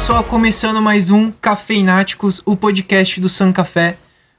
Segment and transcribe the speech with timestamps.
[0.00, 3.98] pessoal, começando mais um Cafeináticos, o podcast do San Café,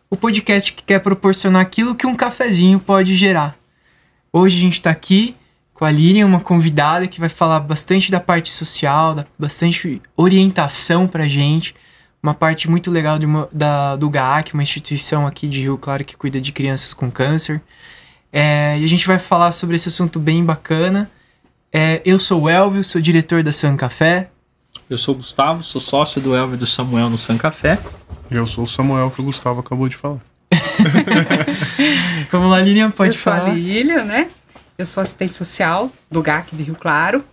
[0.10, 3.56] o podcast que quer proporcionar aquilo que um cafezinho pode gerar.
[4.34, 5.36] Hoje a gente está aqui
[5.72, 11.08] com a Lilian, uma convidada que vai falar bastante da parte social, da, bastante orientação
[11.08, 11.76] pra gente,
[12.24, 16.18] uma parte muito legal uma, da, do GAAC, uma instituição aqui de Rio Claro que
[16.18, 17.62] cuida de crianças com câncer.
[18.34, 21.08] É, e a gente vai falar sobre esse assunto bem bacana.
[21.72, 24.32] É, eu sou o Elvio, sou diretor da San Café.
[24.92, 27.80] Eu sou o Gustavo, sou sócio do Elvio e do Samuel no San Café.
[28.30, 30.20] Eu sou o Samuel que o Gustavo acabou de falar.
[32.30, 33.52] Vamos lá, Lilian, pode eu sou falar.
[33.52, 34.30] a Lilian, né?
[34.78, 37.24] Eu sou assistente social do GAC de Rio Claro.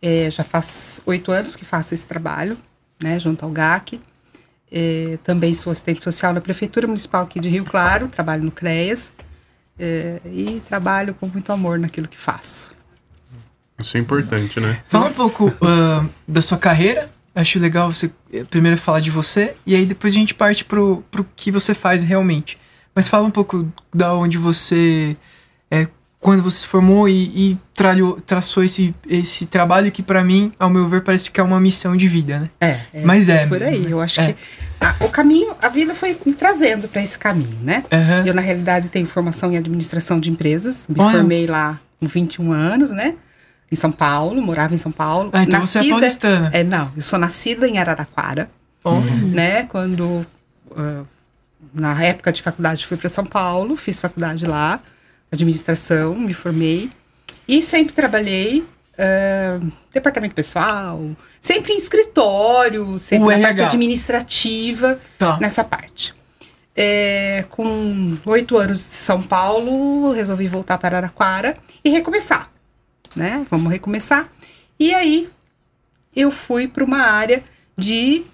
[0.00, 2.56] É, já faz oito anos que faço esse trabalho,
[3.02, 4.00] né, junto ao GAC.
[4.70, 9.10] É, também sou assistente social na Prefeitura Municipal aqui de Rio Claro, trabalho no CREAS.
[9.76, 12.72] É, e trabalho com muito amor naquilo que faço.
[13.84, 14.78] Isso é importante, né?
[14.88, 17.10] Fala um pouco ah, da sua carreira.
[17.34, 21.02] Acho legal você eh, primeiro falar de você e aí depois a gente parte pro,
[21.10, 22.56] pro que você faz realmente.
[22.94, 25.16] Mas fala um pouco da onde você
[25.68, 25.88] é,
[26.20, 30.70] quando você se formou e, e tralhou, traçou esse, esse trabalho que pra mim, ao
[30.70, 32.50] meu ver, parece que é uma missão de vida, né?
[32.60, 33.80] É, Mas é por mesmo, aí.
[33.80, 33.88] né?
[33.92, 34.32] Eu acho É.
[34.32, 34.36] que
[34.80, 37.84] a- o caminho, a vida foi me trazendo para esse caminho, né?
[37.92, 38.22] Aham.
[38.24, 40.86] Eu, na realidade, tenho formação em administração de empresas.
[40.88, 41.18] Me Olha.
[41.18, 43.16] formei lá com 21 anos, né?
[43.70, 45.30] Em São Paulo, morava em São Paulo.
[45.32, 46.50] Ah, então você é paulistana.
[46.52, 48.48] É, não, eu sou nascida em Araraquara,
[48.84, 49.10] Olha.
[49.10, 49.62] né?
[49.64, 50.24] Quando,
[50.76, 51.02] ah,
[51.72, 54.80] na época de faculdade, fui para São Paulo, fiz faculdade lá,
[55.32, 56.90] administração, me formei.
[57.48, 58.64] E sempre trabalhei
[58.98, 59.58] ah,
[59.92, 61.00] departamento pessoal,
[61.40, 63.66] sempre em escritório, sempre O na parte RH.
[63.66, 65.38] administrativa Tá.
[65.40, 66.14] nessa parte.
[66.76, 72.50] É, com oito anos de São Paulo, resolvi voltar para Araraquara e recomeçar,
[73.14, 73.46] né?
[73.50, 74.28] Vamos recomeçar.
[74.78, 75.30] E aí
[76.14, 77.42] eu fui para uma área
[77.76, 78.24] de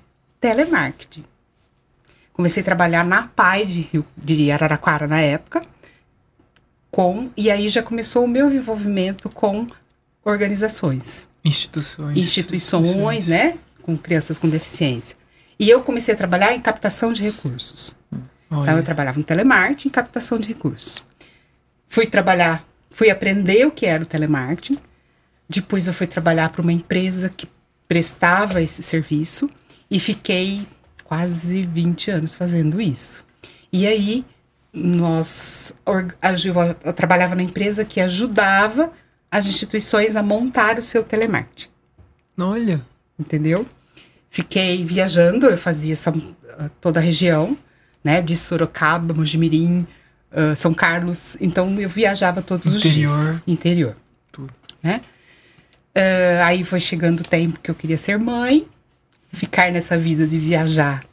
[0.41, 1.25] telemarketing.
[2.33, 5.63] Comecei a trabalhar na PAI de, Rio, de Araraquara na época,
[6.91, 9.67] com e aí já começou o meu envolvimento com
[10.25, 12.17] organizações Instituições.
[12.19, 15.17] instituições, né, com crianças com deficiência.
[15.59, 17.95] E eu comecei a trabalhar em captação de recursos.
[18.51, 18.83] Então eu Olha.
[18.83, 21.05] trabalhava em telemarketing captação de recursos.
[21.87, 24.78] Fui trabalhar, fui aprender o que era o telemarketing.
[25.49, 27.49] Depois eu fui trabalhar para uma empresa que
[27.89, 29.51] prestava esse serviço
[29.91, 30.67] e fiquei
[31.05, 33.25] quase 20 anos fazendo isso.
[33.73, 34.25] E aí
[34.73, 38.93] nós eu, eu trabalhava na empresa que ajudava
[39.31, 41.69] as instituições a montar o seu telemarketing
[42.41, 42.81] Olha.
[43.19, 43.67] entendeu?
[44.29, 46.12] Fiquei viajando, eu fazia essa,
[46.81, 47.59] toda a região,
[48.03, 48.23] né?
[48.23, 49.87] De Sorocaba, Mojimirim,
[50.33, 51.37] ah, São Carlos.
[51.41, 53.13] Então eu viajava todos os dias.
[53.13, 53.43] Interior.
[53.47, 53.97] Interior.
[54.33, 54.53] Tudo.
[54.83, 55.01] Né?
[55.95, 58.67] Ah, aí foi chegando o tempo que eu queria ser mãe.
[59.33, 61.05] Ficar nessa vida de viajar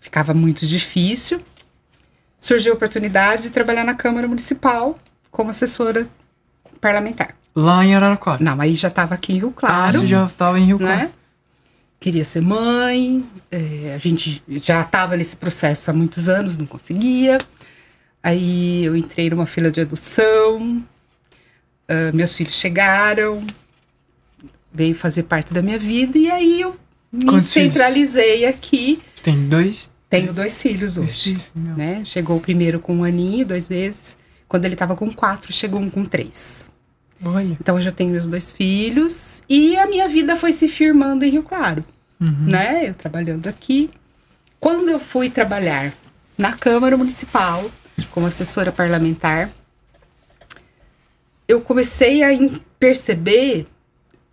[0.00, 1.40] ficava muito difícil.
[2.40, 4.98] Surgiu a oportunidade de trabalhar na Câmara Municipal
[5.30, 6.08] como assessora
[6.80, 7.34] parlamentar.
[7.54, 8.42] Lá em Araraquara.
[8.42, 11.00] Não, aí já estava aqui em Rio Ah, Claro você já estava em Rio Claro.
[11.00, 11.10] né?
[12.00, 17.38] Queria ser mãe, é, a gente já estava nesse processo há muitos anos, não conseguia.
[18.22, 20.84] Aí eu entrei numa fila de adoção,
[21.88, 23.44] ah, meus filhos chegaram,
[24.72, 26.76] veio fazer parte da minha vida, e aí eu
[27.12, 27.72] me Quantos filhos?
[27.74, 29.00] centralizei aqui.
[29.14, 29.90] Você tem dois?
[30.10, 31.34] Tenho dois filhos hoje.
[31.34, 31.76] Isso, meu.
[31.76, 32.02] Né?
[32.04, 34.16] Chegou o primeiro com um aninho, dois meses.
[34.48, 36.70] Quando ele estava com quatro, chegou um com três.
[37.22, 37.56] Olha.
[37.60, 41.30] Então hoje eu tenho meus dois filhos e a minha vida foi se firmando em
[41.30, 41.84] Rio Claro,
[42.20, 42.46] Uhum.
[42.46, 42.88] né?
[42.88, 43.90] Eu trabalhando aqui.
[44.58, 45.92] Quando eu fui trabalhar
[46.36, 47.70] na Câmara Municipal
[48.06, 49.50] como assessora parlamentar,
[51.46, 52.28] eu comecei a
[52.78, 53.66] perceber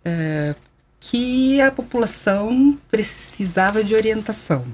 [0.04, 0.54] eh,
[1.00, 4.64] que a população precisava de orientação,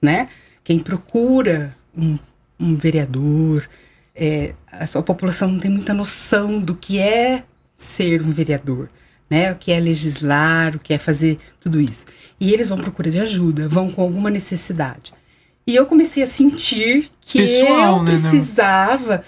[0.00, 0.28] né?
[0.62, 2.18] Quem procura um,
[2.58, 3.68] um vereador,
[4.14, 7.44] é, a sua população não tem muita noção do que é
[7.74, 8.90] ser um vereador,
[9.30, 9.50] né?
[9.50, 12.04] O que é legislar, o que é fazer tudo isso.
[12.38, 15.12] E eles vão procurar de ajuda, vão com alguma necessidade.
[15.66, 18.20] E eu comecei a sentir que Pessoal, eu né, não?
[18.20, 19.24] precisava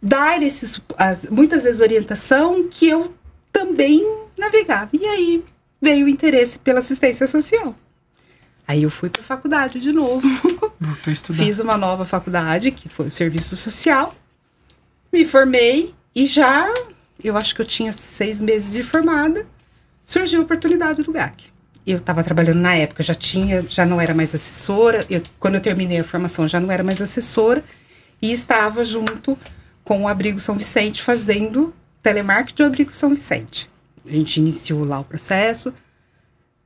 [0.00, 3.14] dar esses, as- muitas vezes orientação que eu
[3.52, 4.90] também navegava.
[4.94, 5.44] E aí
[5.80, 7.74] veio o interesse pela assistência social.
[8.66, 10.26] Aí eu fui para a faculdade de novo.
[10.80, 11.38] Voltou a estudar.
[11.44, 14.14] Fiz uma nova faculdade, que foi o serviço social.
[15.12, 16.72] Me formei e já,
[17.22, 19.44] eu acho que eu tinha seis meses de formada,
[20.06, 21.50] surgiu a oportunidade do GAC.
[21.86, 25.06] Eu estava trabalhando na época, já tinha, já não era mais assessora.
[25.08, 27.64] Eu, quando eu terminei a formação, já não era mais assessora
[28.20, 29.38] e estava junto
[29.82, 33.68] com o Abrigo São Vicente fazendo telemarketing do Abrigo São Vicente.
[34.06, 35.74] A gente iniciou lá o processo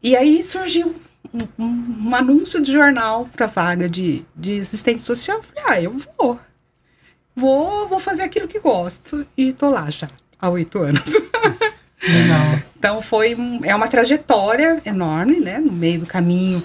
[0.02, 0.94] E aí surgiu
[1.32, 5.38] um, um, um anúncio de jornal para vaga de, de assistente social.
[5.38, 6.38] Eu falei, ah, eu vou.
[7.34, 9.26] Vou, vou fazer aquilo que gosto.
[9.36, 10.08] E tô lá já,
[10.38, 11.04] há oito anos.
[12.78, 15.58] Então foi um- é uma trajetória enorme, né?
[15.58, 16.62] No meio do caminho.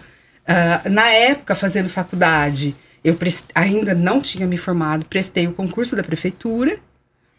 [0.48, 3.18] Ah, na época, fazendo faculdade, eu
[3.56, 6.78] ainda não tinha me formado, prestei o concurso da prefeitura,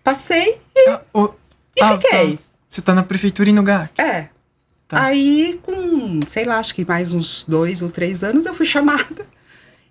[0.03, 0.59] passei
[0.89, 1.31] Ah, o-
[1.77, 2.37] e ah, fiquei.
[2.37, 2.43] tá.
[2.69, 4.01] Você tá na prefeitura e no GAC.
[4.01, 4.29] É.
[4.89, 5.05] Tá.
[5.05, 9.27] Aí, com, sei lá, acho que mais uns dois ou três anos, eu fui chamada.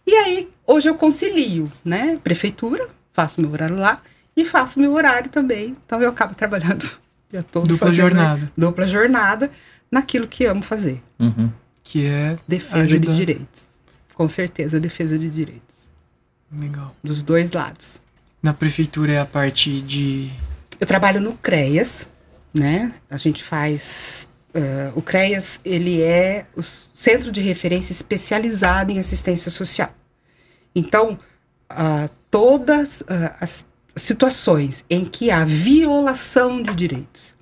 [0.07, 2.18] E aí, hoje eu concilio, né?
[2.24, 4.02] Prefeitura, faço meu horário lá
[4.36, 5.75] e faço meu horário também.
[5.86, 6.90] Então eu acabo trabalhando
[7.30, 7.68] o dia todo.
[7.68, 8.52] Dupla fazendo jornada.
[8.58, 9.52] Dupla jornada
[9.92, 11.02] naquilo que amo fazer.
[11.20, 11.52] Uhum.
[11.84, 12.38] Que é.
[12.48, 13.12] Defesa Ajudar.
[13.12, 13.64] de direitos.
[14.14, 15.88] Com certeza, defesa de direitos.
[16.52, 16.96] Legal.
[17.04, 18.00] Dos dois lados.
[18.42, 20.30] Na prefeitura é a parte de.
[20.80, 22.08] Eu trabalho no CREAS,
[22.54, 22.94] né?
[23.10, 24.28] A gente faz.
[24.54, 29.94] eh, o CREAS, ele é o centro de referência especializado em assistência social.
[30.74, 31.20] Então,
[31.70, 33.66] ah, todas ah, as
[34.01, 37.34] situações em que há violação de direitos,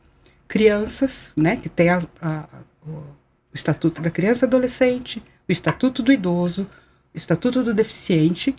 [0.47, 2.47] crianças, né, que tem a- a-
[2.85, 3.03] o
[3.53, 6.63] Estatuto da Criança e Adolescente, o Estatuto do Idoso,
[7.13, 8.55] o Estatuto do Deficiente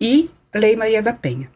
[0.00, 1.50] e Lei Maria da Penha.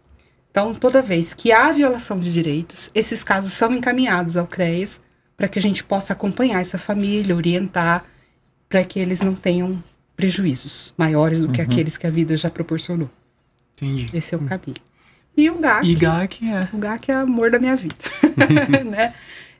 [0.51, 5.01] Então, toda vez que há violação de direitos, esses casos são encaminhados ao CREAS
[5.37, 8.05] para que a gente possa acompanhar essa família, orientar,
[8.69, 9.83] para que eles não tenham
[10.15, 13.11] prejuízos maiores do que aqueles que a vida já proporcionou.
[13.75, 14.07] Entendi.
[14.15, 14.77] Esse é o caminho.
[15.37, 16.69] E o GAC, E GAC é.
[16.73, 17.95] o GAC é amor da minha vida,
[18.85, 19.15] né?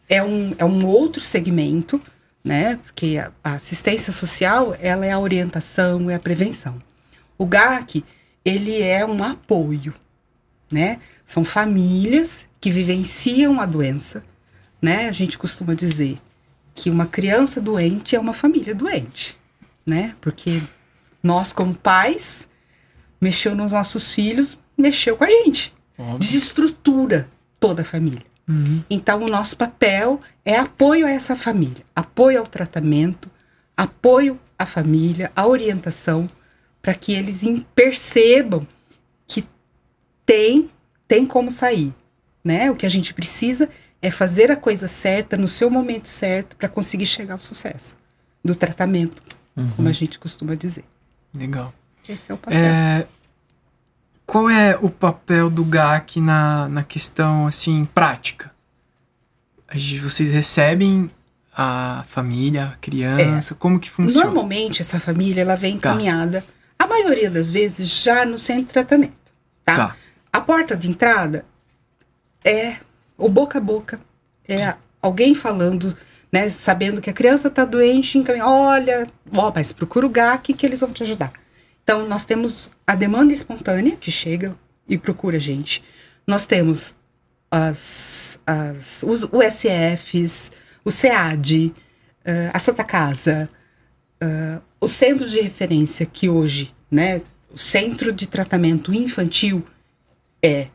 [0.09, 2.01] É um, é um outro segmento,
[2.45, 2.77] né?
[2.77, 6.83] Porque a, a assistência social, ela é a orientação, é a prevenção.
[7.39, 8.05] O GAC,
[8.45, 9.95] ele é um apoio,
[10.71, 10.99] né?
[11.25, 14.23] São famílias que vivenciam a doença,
[14.81, 15.09] né?
[15.09, 16.19] A gente costuma dizer
[16.75, 19.39] que uma criança doente é uma família doente,
[19.87, 20.15] né?
[20.21, 20.61] Porque
[21.23, 22.49] nós, como pais,
[23.21, 26.19] mexeu nos nossos filhos, mexeu com a gente Óbvio.
[26.19, 27.29] desestrutura
[27.59, 28.23] toda a família.
[28.49, 28.83] Uhum.
[28.91, 33.31] Então, o nosso papel é apoio a essa família, apoio ao tratamento,
[33.77, 36.29] apoio à família, à orientação,
[36.81, 38.67] para que eles percebam
[39.27, 39.45] que
[40.27, 40.69] tem,
[41.07, 41.95] tem como sair.
[42.45, 42.71] Né?
[42.71, 43.69] O que a gente precisa
[44.01, 47.97] é fazer a coisa certa no seu momento certo para conseguir chegar ao sucesso
[48.45, 49.23] do tratamento,
[49.77, 50.85] como a gente costuma dizer.
[51.33, 51.73] Legal.
[52.09, 52.59] Esse é o papel.
[52.59, 53.07] É,
[54.27, 58.51] qual é o papel do GAC na, na questão, assim, prática?
[60.03, 61.11] Vocês recebem
[61.55, 63.55] a família, a criança?
[63.55, 64.27] Como que funciona?
[64.27, 65.91] Normalmente, essa família ela vem Tá.
[65.91, 66.45] encaminhada,
[66.79, 69.13] a maioria das vezes, já no centro de tratamento.
[69.65, 69.77] Tá?
[69.77, 69.97] Tá.
[70.33, 71.45] A porta de entrada
[72.45, 72.77] é
[73.17, 74.01] o boca a boca.
[74.49, 75.97] É alguém falando,
[76.31, 76.51] né?
[76.51, 80.81] Sabendo que a criança está doente, encaminha, olha, ó, mas procura o GAC que eles
[80.81, 81.33] vão te ajudar.
[81.83, 84.57] Então, nós temos a demanda espontânea que chega
[84.89, 85.83] e procura a gente.
[86.27, 86.95] Nós temos
[87.51, 90.53] as, as, os USFs,
[90.85, 91.75] o SEAD,
[92.25, 93.49] eh, a Santa Casa,
[94.21, 97.21] eh, o centro de referência que hoje, né,
[97.53, 99.65] o centro de tratamento infantil
[100.43, 100.69] é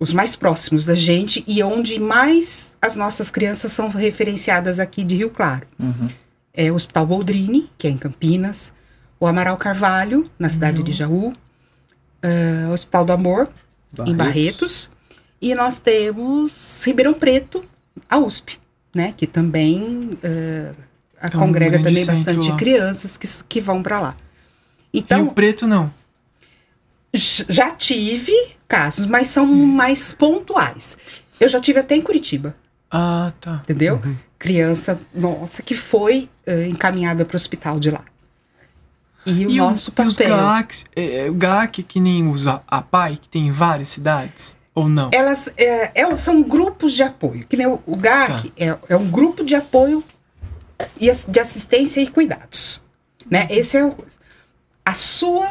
[0.00, 5.16] os mais próximos da gente e onde mais as nossas crianças são referenciadas aqui de
[5.16, 5.66] Rio Claro.
[5.78, 6.10] Uhum.
[6.52, 8.72] É o Hospital Boldrini, que é em Campinas,
[9.20, 11.32] o Amaral Carvalho, na cidade de Jaú,
[12.68, 13.48] o Hospital do Amor,
[14.06, 14.90] em Barretos.
[15.40, 17.64] E nós temos Ribeirão Preto,
[18.10, 18.58] a USP,
[18.94, 19.14] né?
[19.16, 20.72] Que também eh,
[21.20, 22.56] a É um congrega também bastante lá.
[22.56, 24.16] crianças que, que vão para lá.
[24.92, 25.92] Então, Rio Preto não.
[27.14, 28.32] já tive
[28.66, 30.96] casos, mas são mais pontuais.
[31.40, 32.54] Eu já tive até em Curitiba,
[32.90, 33.60] Ah, tá.
[33.62, 34.00] entendeu?
[34.38, 38.04] Criança, nossa, que foi eh, encaminhada para o hospital de lá.
[39.30, 40.36] E o e, nosso o- e os papel.
[40.36, 44.56] GACs, é, é, o GAC que nem usa a PAI, que tem em várias cidades?
[44.74, 45.10] Ou não?
[45.12, 47.46] Elas é, é- são grupos de apoio.
[47.46, 50.04] Que nem o, o GAC é, é um grupo de apoio
[51.00, 52.80] e de assistência e cuidados.
[53.30, 53.46] Né?
[53.50, 53.94] Esse é o.
[54.84, 55.50] A sua.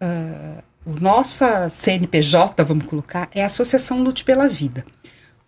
[0.00, 4.86] ah, o nossa CNPJ, vamos colocar, é a Associação Lute pela Vida.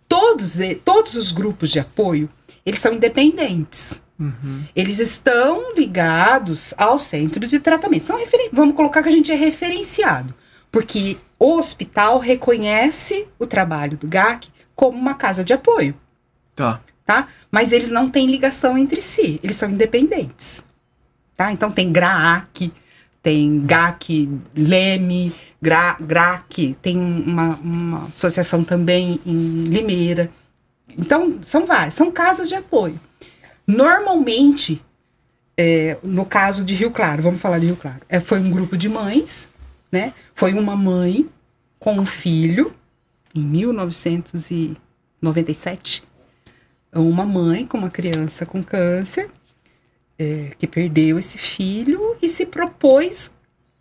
[0.07, 2.29] Todos, todos os grupos de apoio,
[2.63, 3.99] eles são independentes.
[4.21, 4.63] Uhum.
[4.75, 8.05] Eles estão ligados ao centro de tratamento.
[8.05, 10.33] São referen- Vamos colocar que a gente é referenciado.
[10.71, 15.95] Porque o hospital reconhece o trabalho do GAC como uma casa de apoio,
[16.55, 16.79] Tá.
[17.05, 17.27] tá?
[17.51, 20.63] Mas eles não têm ligação entre si, eles são independentes.
[21.35, 21.51] Tá?
[21.51, 22.71] Então tem GRAAC,
[23.21, 30.31] tem GAC Leme, Gra, GRAC, tem uma, uma associação também em Limeira.
[30.97, 32.99] Então, são várias, são casas de apoio.
[33.71, 34.83] Normalmente,
[35.57, 38.75] é, no caso de Rio Claro, vamos falar de Rio Claro, é, foi um grupo
[38.75, 39.47] de mães,
[39.89, 40.13] né?
[40.33, 41.29] Foi uma mãe
[41.79, 42.75] com um filho
[43.33, 46.03] em 1997.
[46.93, 49.29] Uma mãe com uma criança com câncer
[50.19, 53.31] é, que perdeu esse filho e se propôs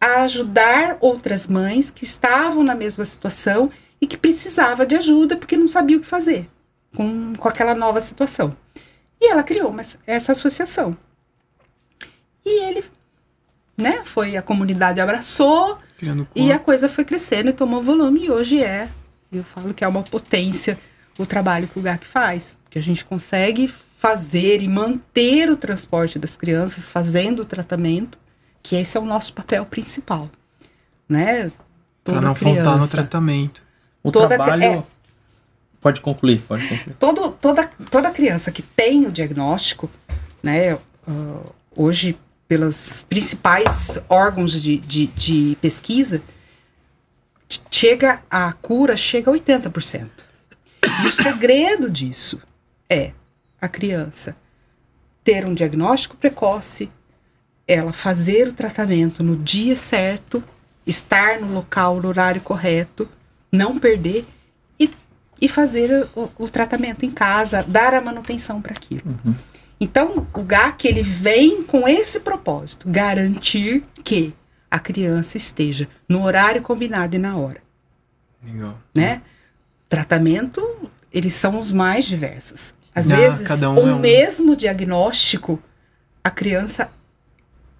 [0.00, 3.68] a ajudar outras mães que estavam na mesma situação
[4.00, 6.48] e que precisava de ajuda porque não sabia o que fazer
[6.94, 8.56] com, com aquela nova situação.
[9.20, 10.96] E ela criou uma, essa associação.
[12.44, 12.84] E ele,
[13.76, 15.78] né, foi, a comunidade abraçou
[16.34, 18.88] e a coisa foi crescendo e tomou volume e hoje é,
[19.30, 20.78] eu falo que é uma potência
[21.18, 26.18] o trabalho que o GAC faz, que a gente consegue fazer e manter o transporte
[26.18, 28.18] das crianças fazendo o tratamento,
[28.62, 30.30] que esse é o nosso papel principal,
[31.06, 31.50] né?
[32.02, 32.90] Pra Toda não faltar no criança.
[32.92, 33.62] tratamento.
[34.02, 34.62] O Toda- trabalho.
[34.64, 34.82] é.
[35.78, 36.96] Pode concluir, pode concluir.
[36.98, 39.90] todo, toda, toda criança que tem o diagnóstico,
[40.42, 40.74] né,
[41.06, 41.40] ah,
[41.74, 42.18] hoje,
[42.48, 46.20] pelos principais órgãos de, de, de pesquisa,
[47.48, 50.08] ch- chega a cura chega a 80%.
[51.04, 52.40] E o segredo disso
[52.88, 53.12] é
[53.60, 54.36] a criança
[55.22, 56.90] ter um diagnóstico precoce,
[57.68, 60.42] ela fazer o tratamento no dia certo,
[60.86, 63.08] estar no local, no horário correto,
[63.52, 64.26] não perder
[65.40, 69.02] e, fazer o, o tratamento em casa, dar a manutenção para aquilo.
[69.80, 74.34] Então, o GAC ele vem com esse propósito, garantir que
[74.70, 77.62] a criança esteja no horário combinado e na hora,
[78.44, 78.78] Legal.
[78.94, 79.22] né?
[79.88, 80.62] Tratamento,
[81.12, 82.72] eles são os mais diversos.
[82.94, 83.98] Às Ah, vezes, um o é um.
[83.98, 85.60] mesmo diagnóstico,
[86.22, 86.90] a criança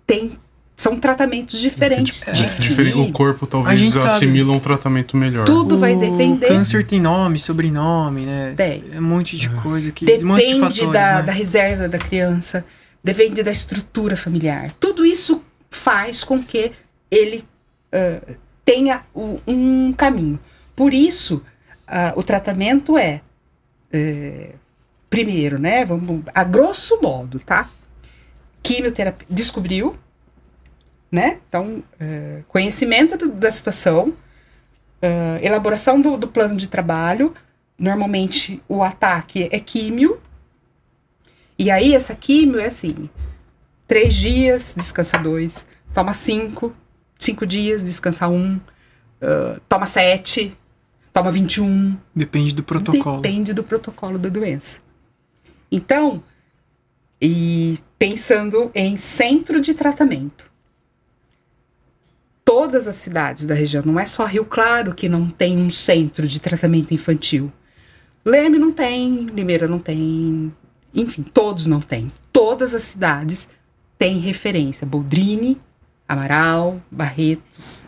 [0.06, 0.38] tem
[0.80, 2.26] são tratamentos diferentes.
[2.26, 5.44] É, de Difere- o corpo talvez assimila um tratamento melhor.
[5.44, 6.48] Tudo vai O depender.
[6.48, 8.54] Câncer tem nome, sobrenome, né?
[8.56, 8.82] Tem.
[8.92, 10.04] É um monte de coisa que.
[10.04, 11.22] um monte de Depende fatores, da, né?
[11.22, 12.64] da reserva da criança,
[13.04, 14.72] depende da estrutura familiar.
[14.80, 16.72] Tudo isso faz com que
[17.10, 17.44] ele
[17.92, 18.20] ah,
[18.64, 20.40] tenha o- um caminho.
[20.74, 21.44] Por isso,
[21.86, 23.20] ah, o tratamento é,
[23.92, 24.52] eh,
[25.10, 25.84] primeiro, né?
[25.84, 27.68] Vamos, a grosso modo, tá?
[28.62, 29.26] Quimioterapia.
[29.30, 29.94] Descobriu,
[31.10, 31.38] né?
[31.48, 34.14] Então, eh, conhecimento do- da situação,
[35.02, 37.34] ah, elaboração do, do plano de trabalho.
[37.78, 40.20] Normalmente o ataque é químio.
[41.58, 43.08] E aí essa químio é assim:
[43.86, 45.66] três dias, descansa dois.
[45.92, 46.74] Toma cinco,
[47.18, 48.60] cinco dias, descansa um.
[49.20, 50.56] ah, toma sete,
[51.12, 51.96] toma 21.
[52.14, 53.20] Depende do protocolo.
[53.20, 54.80] Depende do protocolo da doença.
[55.72, 56.22] Então,
[57.20, 60.49] e pensando em centro de tratamento.
[62.52, 66.26] Todas as cidades da região, não é só Rio Claro que não tem um centro
[66.26, 67.52] de tratamento infantil.
[68.24, 70.52] Leme não tem, Limeira não tem,
[70.92, 72.10] enfim, todos não têm.
[72.32, 73.48] Todas as cidades
[73.96, 74.84] têm referência.
[74.84, 75.60] Boldrini,
[76.08, 77.84] Amaral, Barretos.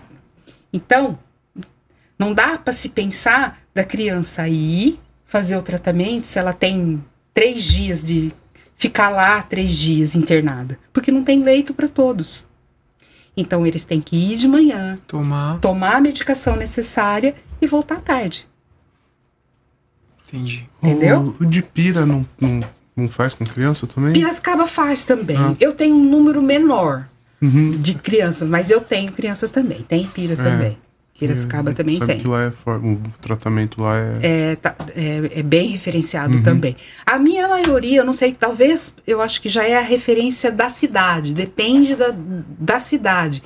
[0.72, 1.18] Então,
[2.16, 7.04] não dá para se pensar da criança ir fazer o tratamento se ela tem
[7.34, 8.32] três dias de
[8.76, 12.46] ficar lá três dias internada, porque não tem leito para todos.
[13.36, 15.58] Então eles têm que ir de manhã, Tomar.
[15.60, 18.46] tomar a medicação necessária e voltar à tarde.
[20.28, 20.68] Entendi.
[20.82, 21.34] Entendeu?
[21.38, 22.60] O, o de pira não, não,
[22.96, 24.12] não faz com criança também?
[24.12, 25.36] Piracicaba faz também.
[25.36, 25.54] Ah.
[25.60, 27.08] Eu tenho um número menor
[27.40, 27.72] Uhum.
[27.72, 29.82] de crianças, mas eu tenho crianças também.
[29.82, 30.78] Tem pira também.
[31.26, 32.20] Piracicaba É, também sabe tem.
[32.22, 36.42] que lá é for- o tratamento lá é, É, tá- é- é bem referenciado Uhum.
[36.42, 36.76] também.
[37.06, 40.68] A minha maioria, eu não sei, talvez eu acho que já é a referência da
[40.68, 42.12] cidade, depende da,
[42.58, 43.42] da cidade,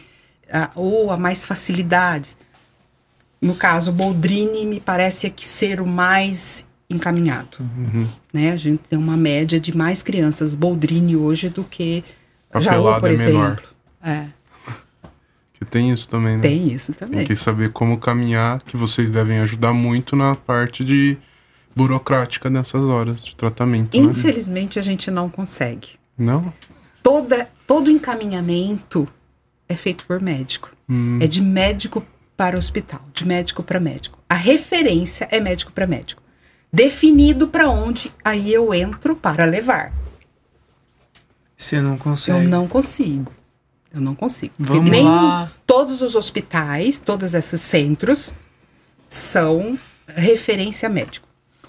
[0.50, 2.36] a- ou a mais facilidades.
[3.40, 7.58] No caso, Boldrini me parece que ser o mais encaminhado.
[7.60, 8.08] Uhum.
[8.32, 8.52] Né?
[8.52, 12.02] A gente tem uma média de mais crianças Boldrini hoje do que
[12.58, 13.46] Jaú, Papelada por é menor.
[13.46, 13.64] exemplo.
[14.02, 14.24] É,
[15.58, 16.42] que tem isso também, né?
[16.42, 17.26] tem isso Tem também.
[17.26, 21.16] que saber como caminhar, que vocês devem ajudar muito na parte de
[21.74, 24.06] burocrática nessas horas de tratamento, né?
[24.06, 25.90] Infelizmente, a gente não consegue.
[26.18, 26.52] Não?
[27.06, 29.06] toda, todo encaminhamento
[29.68, 30.72] é feito por médico.
[30.88, 31.20] Hum.
[31.22, 32.04] É de médico
[32.36, 34.18] para hospital, de médico para médico.
[34.28, 36.20] A referência é médico para médico.
[36.72, 39.92] Definido para onde, aí eu entro para levar.
[41.56, 42.38] Você não consegue.
[42.38, 43.32] Eu não consigo.
[43.96, 44.52] Eu não consigo.
[44.58, 45.50] Vamos nem lá.
[45.66, 48.34] todos os hospitais, todos esses centros
[49.08, 51.26] são referência médico.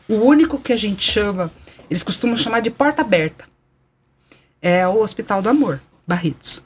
[0.10, 1.50] O único que a gente chama,
[1.90, 3.46] eles costumam chamar de porta aberta,
[4.62, 6.62] é o Hospital do Amor, Barretos.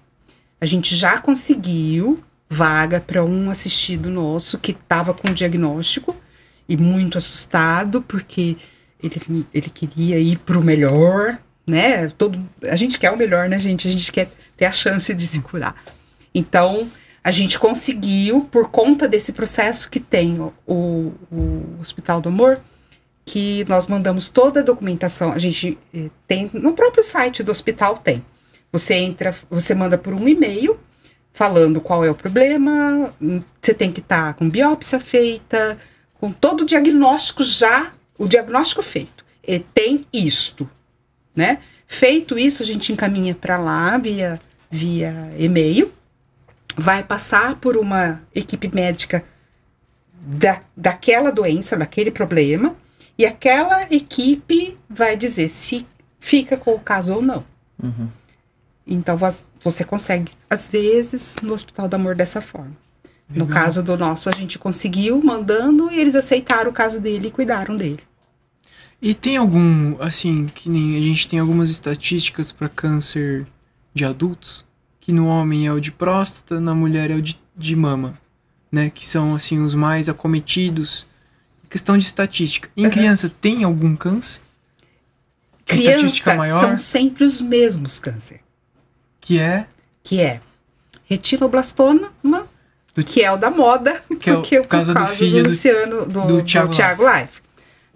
[0.59, 6.15] A gente já conseguiu vaga para um assistido nosso que estava com diagnóstico
[6.67, 8.57] e muito assustado porque
[9.01, 11.37] ele, ele queria ir para o melhor,
[11.67, 12.09] né?
[12.09, 13.87] Todo, a gente quer o melhor, né, gente?
[13.87, 15.75] A gente quer ter a chance de se curar.
[16.35, 16.87] Então,
[17.23, 20.53] a gente conseguiu, por conta desse processo que tem o,
[21.31, 22.61] o, Hospital do Amor,
[23.25, 27.97] que nós mandamos toda a documentação, a gente eh, tem, no próprio site do hospital
[27.97, 28.23] tem.
[28.71, 30.79] Você entra, você manda por um e-mail
[31.31, 35.79] falando qual é o problema, hum, você tem que estar com biópsia feita,
[36.19, 39.25] com todo o diagnóstico já, o diagnóstico feito.
[39.47, 40.69] E tem isto,
[41.35, 41.59] né?
[41.87, 44.39] Feito isso, a gente encaminha para lá via,
[44.71, 45.91] via e-mail,
[46.77, 49.23] vai passar por uma equipe médica
[50.13, 52.75] da, daquela doença, daquele problema,
[53.17, 55.85] e aquela equipe vai dizer se
[56.19, 57.43] fica com o caso ou não.
[57.81, 58.07] Uhum.
[58.87, 62.75] Então vo- você consegue, às vezes, no Hospital do Amor dessa forma.
[63.29, 63.61] No Legal.
[63.63, 67.75] caso do nosso, a gente conseguiu mandando e eles aceitaram o caso dele e cuidaram
[67.75, 67.99] dele.
[69.01, 73.47] E tem algum, assim, que nem a gente tem algumas estatísticas para câncer
[73.93, 74.65] de adultos,
[74.99, 78.13] que no homem é o de próstata, na mulher é o de, de mama,
[78.71, 78.89] né?
[78.89, 81.05] Que são, assim, os mais acometidos.
[81.69, 82.69] Questão de estatística.
[82.75, 82.91] Em Uhum.
[82.91, 84.41] criança, tem algum câncer?
[85.67, 88.41] Estatística Crianças maior, são sempre os mesmos câncer,
[89.21, 89.65] que é
[90.03, 90.41] que é
[91.05, 92.11] retinoblastoma,
[92.93, 95.43] Do- que é o da moda, Que é o porque por caso causa do filho
[95.43, 97.41] do- Luciano, do, do do Thiago Thiago, Life.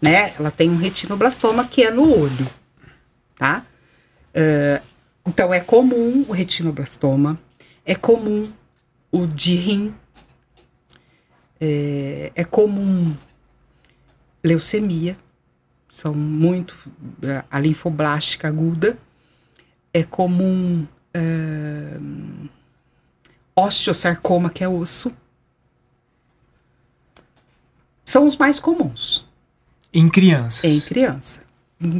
[0.01, 0.33] Né?
[0.39, 2.47] Ela tem um retinoblastoma que é no olho,
[3.37, 3.65] tá?
[4.33, 4.81] Ah,
[5.25, 7.39] então é comum o retinoblastoma,
[7.85, 8.51] é comum
[9.11, 9.95] o de rim,
[11.59, 13.15] é, é comum
[14.43, 15.17] leucemia,
[15.87, 16.75] são muito
[17.49, 18.97] a linfoblástica aguda,
[19.93, 21.97] é comum eh,
[23.55, 25.09] osteosarcoma, que é osso.
[28.03, 29.25] São os mais comuns
[29.93, 30.65] em crianças.
[30.65, 31.44] em criança.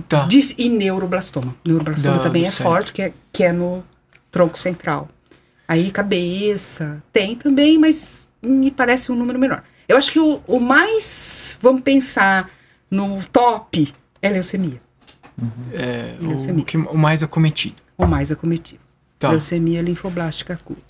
[0.07, 0.25] Tá.
[0.25, 1.55] Dif- e neuroblastoma.
[1.65, 2.63] Neuroblastoma também é cérebro.
[2.63, 3.83] forte, que é, que é no
[4.31, 5.09] tronco central.
[5.67, 9.63] Aí cabeça, tem também, mas me parece um número menor.
[9.88, 12.49] Eu acho que o, o mais, vamos pensar,
[12.89, 14.81] no top é leucemia.
[15.73, 16.61] É, Leucemia.
[16.63, 17.75] o, que, o mais acometido.
[17.97, 18.79] O mais acometido.
[19.19, 19.29] Tá.
[19.31, 20.81] Leucemia linfoblástica aguda.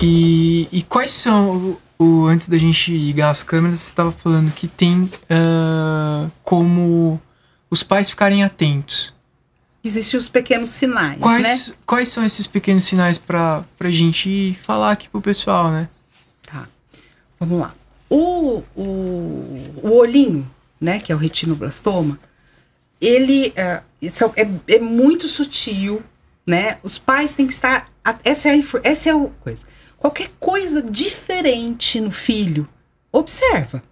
[0.00, 4.52] E, e quais são, o, o- antes da gente ligar as câmeras, você estava falando
[4.52, 7.20] que tem ah, como
[7.70, 9.14] os pais ficarem atentos.
[9.84, 11.22] Existem os pequenos sinais, né?
[11.22, 15.88] Quais, quais são esses pequenos sinais pra, pra gente falar aqui pro pessoal, né?
[16.42, 16.68] Tá.
[17.38, 17.72] Vamos lá.
[18.10, 20.48] O, o, o olhinho,
[20.80, 22.18] né, que é o retinoblastoma,
[23.00, 23.82] ele é,
[24.36, 26.02] é, é muito sutil,
[26.46, 26.78] né?
[26.82, 27.88] Os pais têm que estar.
[28.04, 29.64] a- Essa é a, essa é a coisa.
[29.96, 32.68] Qualquer coisa diferente no filho,
[33.12, 33.82] observa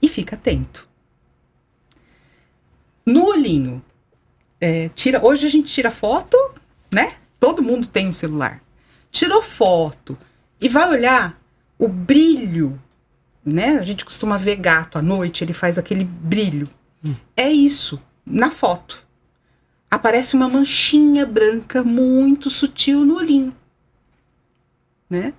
[0.00, 0.85] e fica atento.
[3.06, 3.82] No olhinho,
[4.60, 5.24] é, tira.
[5.24, 6.36] Hoje a gente tira foto,
[6.92, 7.12] né?
[7.38, 8.60] Todo mundo tem um celular.
[9.12, 10.18] Tirou foto
[10.60, 11.40] e vai olhar
[11.78, 12.80] o brilho,
[13.44, 13.78] né?
[13.78, 16.68] A gente costuma ver gato à noite, ele faz aquele brilho.
[17.36, 19.04] É isso, na foto.
[19.88, 23.54] Aparece uma manchinha branca muito sutil no olhinho.
[25.08, 25.32] Né?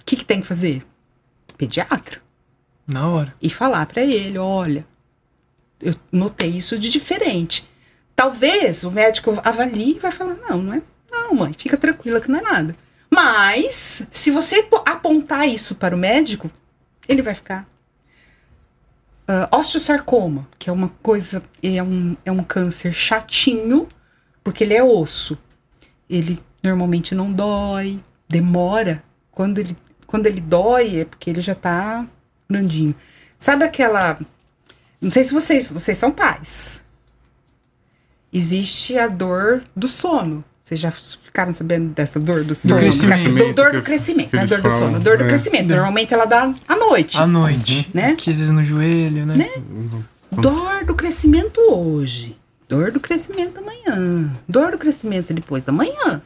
[0.00, 0.84] O que, que tem que fazer?
[1.56, 2.20] Pediatra.
[2.84, 3.32] Na hora.
[3.40, 4.84] E falar pra ele: olha,
[5.82, 7.68] eu notei isso de diferente.
[8.16, 10.82] Talvez o médico avalie e vai falar: não, não é.
[11.10, 12.76] Não, mãe, fica tranquila que não é nada.
[13.10, 16.50] Mas, se você po- apontar isso para o médico,
[17.06, 17.68] ele vai ficar.
[19.28, 23.86] Ah, osteosarcoma, que é uma coisa, é um, é um câncer chatinho,
[24.42, 25.38] porque ele é osso.
[26.08, 29.02] Ele normalmente não dói, demora.
[29.30, 32.06] Quando ele, quando ele dói, é porque ele já tá
[32.48, 32.94] grandinho.
[33.38, 34.18] Sabe aquela.
[35.02, 36.80] Não sei se vocês, vocês são pais.
[38.32, 40.44] Existe a dor do sono.
[40.62, 42.78] Vocês já ficaram sabendo dessa dor do sono?
[42.78, 43.48] crescimento.
[43.48, 45.00] Do- dor do crescimento, é eles dor do sono.
[45.00, 45.26] Dor do é.
[45.26, 45.68] crescimento.
[45.68, 47.18] Normalmente ela dá à noite.
[47.18, 47.90] À noite.
[47.92, 48.16] Né?
[48.24, 49.50] Vezes no joelho, né?
[50.30, 52.38] Dor do crescimento hoje.
[52.68, 54.32] Dor do crescimento amanhã.
[54.48, 56.22] Dor do crescimento depois da manhã.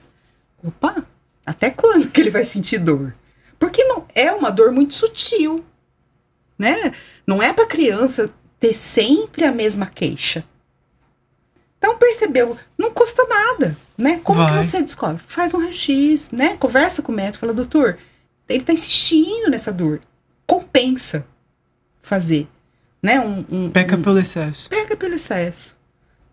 [0.62, 1.02] Opa,
[1.46, 3.14] até quando que ele vai sentir dor?
[3.58, 5.64] Porque não é uma dor muito sutil,
[6.58, 6.92] né?
[7.26, 8.30] Não é para criança
[8.66, 10.44] ter sempre a mesma queixa.
[11.79, 14.18] Então percebeu, não custa nada, né?
[14.24, 14.59] Como Vai.
[14.59, 15.22] que você descobre?
[15.24, 16.57] Faz um raio-x, né?
[16.57, 17.98] Conversa com o médico, fala, doutor,
[18.48, 20.00] ele tá insistindo nessa dor.
[20.46, 21.26] Compensa
[22.02, 22.48] fazer,
[23.02, 23.20] né?
[23.20, 24.68] Um, um, Peca um- pelo excesso.
[24.68, 25.76] pega pelo excesso,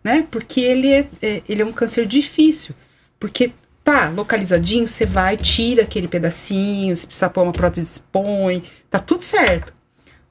[0.02, 0.26] né?
[0.30, 2.74] Porque ele é, é- ele é um câncer difícil.
[3.20, 3.52] Porque
[3.84, 9.22] tá localizadinho, você vai, tira aquele pedacinho, se precisar pôr uma prótese, põe, tá tudo
[9.22, 9.72] certo.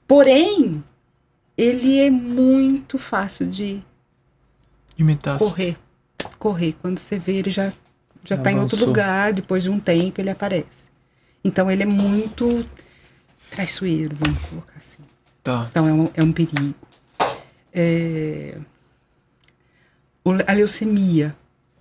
[0.08, 0.84] Porém,
[1.58, 3.82] ele é muito fácil de
[4.98, 5.52] metástase.
[5.52, 5.78] correr.
[6.40, 6.76] correr.
[6.82, 7.72] Quando você vê, ele já,
[8.24, 10.92] já tá em outro lugar, depois de um tempo ele aparece.
[11.44, 12.66] Então ele é muito
[13.50, 15.04] traiçoeiro, vamos colocar assim.
[15.44, 15.68] Tá.
[15.70, 16.74] Então é um, é um perigo.
[17.74, 18.58] É,
[20.48, 21.36] a leucemia,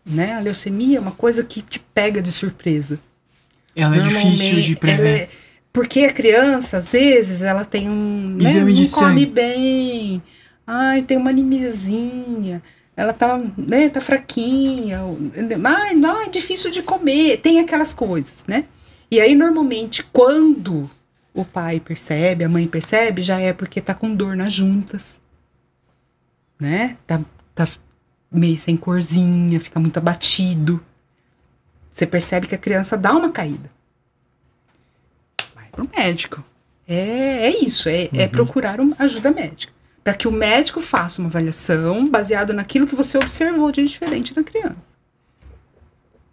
[0.04, 0.32] né?
[0.35, 2.98] A leucemia é uma coisa que te pega de surpresa.
[3.74, 5.30] Ela é difícil de Normalmente, prever.
[5.72, 8.37] Porque a criança, às vezes, ela tem um.
[8.37, 9.26] Né, Exame de não come sangue.
[9.26, 10.22] bem.
[10.66, 12.62] Ai, tem uma anemiazinha.
[12.94, 15.00] Ela tá, né, tá fraquinha.
[15.64, 17.38] Ai, não, é difícil de comer.
[17.38, 18.66] Tem aquelas coisas, né?
[19.11, 20.90] E aí, normalmente, quando
[21.35, 25.20] o pai percebe, a mãe percebe, já é porque tá com dor nas juntas.
[26.61, 26.96] Né?
[27.06, 27.20] Tá,
[27.54, 27.66] tá
[28.30, 30.85] meio sem corzinha, fica muito abatido.
[31.90, 33.70] Você percebe que a criança dá uma caída.
[35.72, 36.44] Vai pro médico.
[36.87, 39.72] É, é isso, é, é procurar uma ajuda médica.
[40.04, 44.42] Para que o médico faça uma avaliação baseado naquilo que você observou de diferente na
[44.42, 44.92] criança.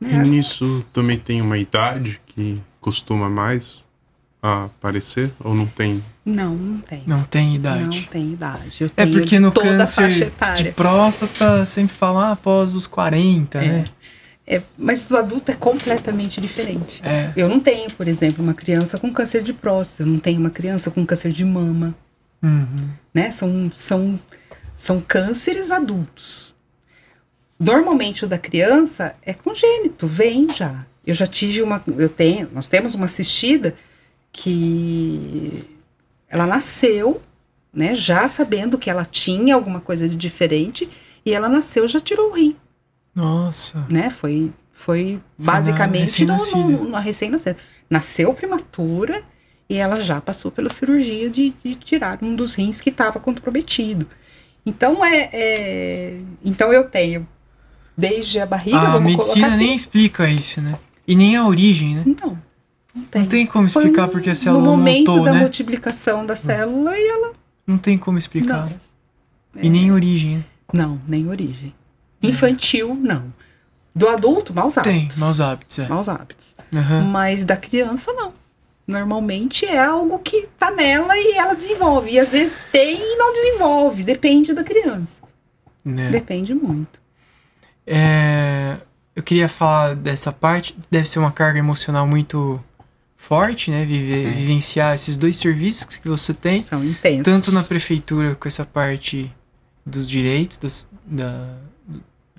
[0.01, 0.23] E Né?
[0.23, 3.83] nisso também tem uma idade que costuma mais
[4.41, 5.31] aparecer?
[5.43, 6.03] Ou não tem?
[6.25, 7.03] Não, não tem.
[7.05, 8.09] Não tem Não idade.
[8.11, 8.77] tem idade.
[8.81, 12.87] Eu É tenho porque de no toda câncer de próstata sempre fala ah, após os
[12.87, 13.85] 40, né?
[14.51, 17.03] É, mas do adulto é completamente diferente.
[17.05, 17.31] É.
[17.37, 20.49] Eu não tenho, por exemplo, uma criança com câncer de próstata, eu não tenho uma
[20.49, 21.95] criança com câncer de mama,
[22.41, 22.89] Uhum.
[23.13, 23.29] né?
[23.31, 24.19] São, são,
[24.75, 26.55] são cânceres adultos.
[27.59, 30.83] Normalmente o da criança é congênito, vem já.
[31.05, 33.75] Eu já tive uma, eu tenho, nós temos uma assistida
[34.31, 35.63] que
[36.27, 37.21] ela nasceu,
[37.73, 40.89] né, já sabendo que ela tinha alguma coisa de diferente
[41.25, 42.55] e ela nasceu já tirou o rim
[43.15, 43.85] Nossa.
[43.89, 44.09] né?
[44.09, 46.99] Foi, foi basicamente no, recém-nascida.
[46.99, 47.57] recém-nascida.
[47.89, 49.23] Nasceu prematura
[49.69, 54.07] e ela já passou pela cirurgia de, de tirar um dos rins que estava comprometido.
[54.65, 57.27] Então é, é- então eu tenho
[57.97, 59.65] desde a barriga, a vamos medicina colocar assim.
[59.65, 60.77] nem explica isso, né?
[61.07, 62.03] E nem a origem, né?
[62.05, 62.37] Não,
[62.95, 63.21] não tem.
[63.23, 65.39] Não tem como explicar no- porque a célula no momento montou, da né?
[65.39, 67.33] multiplicação da célula e ela
[67.65, 68.69] Não tem como explicar.
[68.69, 69.63] Não.
[69.63, 70.43] E nem origem, né?
[70.71, 71.73] não, nem origem.
[72.21, 73.33] Infantil não.
[73.95, 75.17] Do adulto, maus Tem, hábitos.
[75.17, 75.87] maus hábitos, é.
[75.87, 76.55] Maus hábitos.
[76.75, 77.01] Aham.
[77.05, 78.33] Mas da criança, não.
[78.87, 82.11] Normalmente é algo que tá nela e ela desenvolve.
[82.11, 84.03] E às vezes tem e não desenvolve.
[84.03, 85.21] Depende da criança.
[85.85, 86.09] Né?
[86.09, 86.99] Depende muito.
[87.85, 88.77] É,
[89.15, 90.75] eu queria falar dessa parte.
[90.89, 92.59] Deve ser uma carga emocional muito
[93.17, 93.85] forte, né?
[93.85, 94.31] Viver, É.
[94.31, 96.59] Vivenciar esses dois serviços que você tem.
[96.59, 97.25] São intensos.
[97.33, 99.31] Tanto na prefeitura com essa parte
[99.85, 101.57] dos direitos, das, da-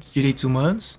[0.01, 0.99] dos direitos humanos,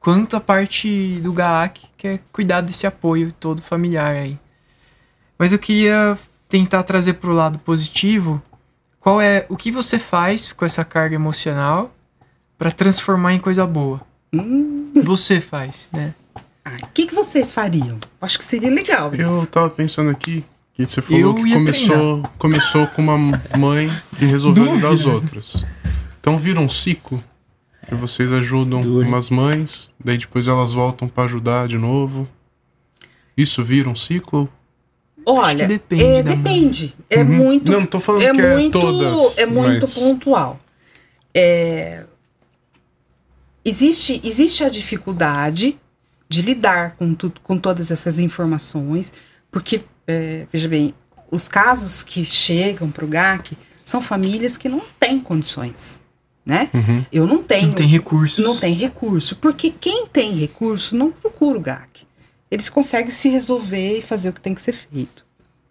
[0.00, 4.38] quanto a parte do GAAC, que é cuidar desse apoio todo familiar aí.
[5.38, 6.16] Mas eu queria
[6.48, 8.40] tentar trazer para o lado positivo,
[9.00, 11.94] qual é o que você faz com essa carga emocional
[12.56, 14.00] para transformar em coisa boa?
[14.32, 16.14] Hum, Você faz, né?
[16.64, 17.98] ah, O que, que vocês fariam?
[18.20, 19.40] Acho que seria legal isso.
[19.42, 23.18] Eu tava pensando aqui que você falou Eu que começou, começou com uma
[23.56, 25.64] mãe que resolveu ajudar as outras.
[26.20, 27.22] Então vira um ciclo
[27.86, 29.06] que vocês ajudam Duro.
[29.06, 32.28] umas mães, daí depois elas voltam pra ajudar de novo.
[33.36, 34.48] Isso vira um ciclo?
[35.24, 36.94] Olha, que depende é, depende.
[37.10, 37.24] É Uhum.
[37.24, 39.38] muito Não, tô falando é que muito, é todas.
[39.38, 40.58] é muito mas- pontual.
[41.34, 42.04] É,
[43.64, 45.78] existe, existe a dificuldade
[46.28, 49.12] de lidar com, tu, com todas essas informações,
[49.50, 50.94] porque, é, veja bem,
[51.30, 56.00] os casos que chegam para o GAC são famílias que não têm condições,
[56.46, 56.70] né?
[56.72, 57.04] Uhum.
[57.10, 58.44] Eu não tenho Não tem recursos.
[58.44, 62.06] não tem recurso, porque quem tem recurso não procura o GAC.
[62.48, 65.26] Eles conseguem se resolver e fazer o que tem que ser feito,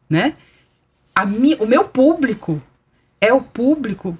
[0.10, 0.36] né?
[1.16, 2.62] A mi, o meu público
[3.22, 4.18] é o público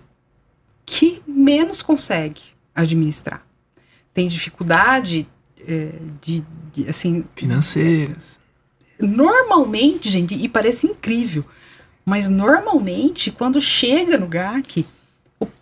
[0.86, 2.42] que menos consegue
[2.74, 3.46] administrar.
[4.14, 5.28] Tem dificuldade
[5.68, 5.90] é,
[6.22, 6.42] de,
[6.74, 8.40] de, assim, Financeiras.
[8.98, 11.44] normalmente, gente, e parece incrível,
[12.06, 14.86] mas normalmente quando chega no GAC,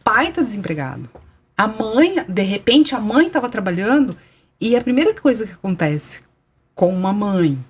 [0.04, 1.10] pai tá desempregado.
[1.58, 4.16] A mãe, de repente, a mãe estava trabalhando
[4.60, 6.22] e a primeira coisa que acontece
[6.76, 7.64] com uma mãe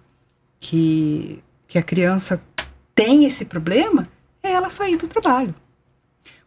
[0.60, 2.42] que, que a criança
[2.96, 4.08] tem esse problema
[4.42, 5.54] é ela sair do trabalho.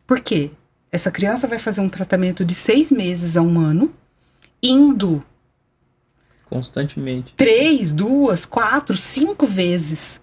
[0.07, 0.51] Por quê?
[0.91, 3.93] Essa criança vai fazer um tratamento de seis meses a um ano,
[4.63, 5.23] indo
[6.49, 7.35] Constantemente.
[7.37, 10.21] três, duas, quatro, cinco vezes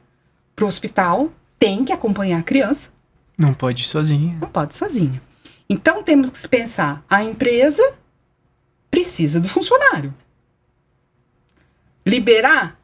[0.55, 2.91] pro hospital, tem que acompanhar a criança,
[3.37, 4.37] Não pode ir sozinha.
[4.39, 5.21] não pode ir sozinha.
[5.73, 7.95] Então temos que pensar, a empresa
[8.91, 10.13] precisa do funcionário.
[12.05, 12.79] Liberar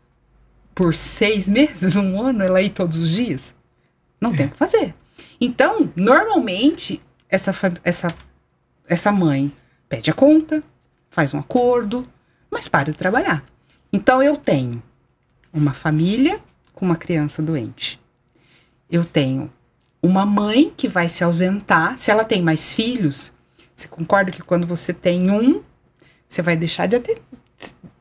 [0.74, 3.54] por seis meses, um ano, ela ir todos os dias?
[4.20, 4.96] Não tem o que fazer.
[5.40, 7.00] Então, normalmente,
[7.30, 8.16] essa, essa,
[8.88, 9.54] essa mãe
[9.88, 10.64] pede a conta,
[11.12, 12.04] faz um acordo,
[12.50, 13.46] mas para de trabalhar.
[13.94, 14.82] Então eu tenho
[15.54, 16.42] uma família
[16.74, 18.02] com uma criança doente.
[18.90, 19.54] Eu tenho
[20.02, 21.98] uma mãe que vai se ausentar.
[21.98, 23.34] Se ela tem mais filhos,
[23.76, 25.62] você concorda que quando você tem um,
[26.28, 27.22] você vai deixar de atender.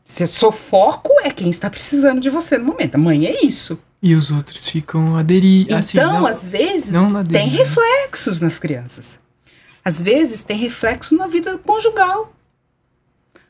[0.04, 2.94] Seu foco é quem está precisando de você no momento.
[2.94, 3.80] A mãe é isso.
[4.02, 5.66] E os outros ficam aderindo.
[5.66, 7.64] Então, assim, não, às vezes, não na tem aderir, né?
[7.64, 9.18] reflexos nas crianças.
[9.84, 12.32] Às vezes, tem reflexo na vida conjugal.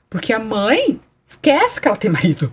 [0.09, 2.53] Porque a mãe esquece que ela tem marido.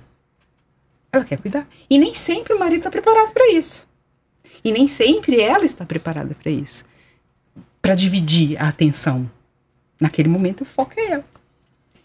[1.12, 1.68] Ela quer cuidar.
[1.90, 3.85] E nem sempre o marido está preparado para isso.
[4.66, 6.84] E nem sempre ela está preparada para isso.
[7.84, 9.30] Para dividir a atenção.
[10.02, 11.26] Naquele momento, o foco é ela.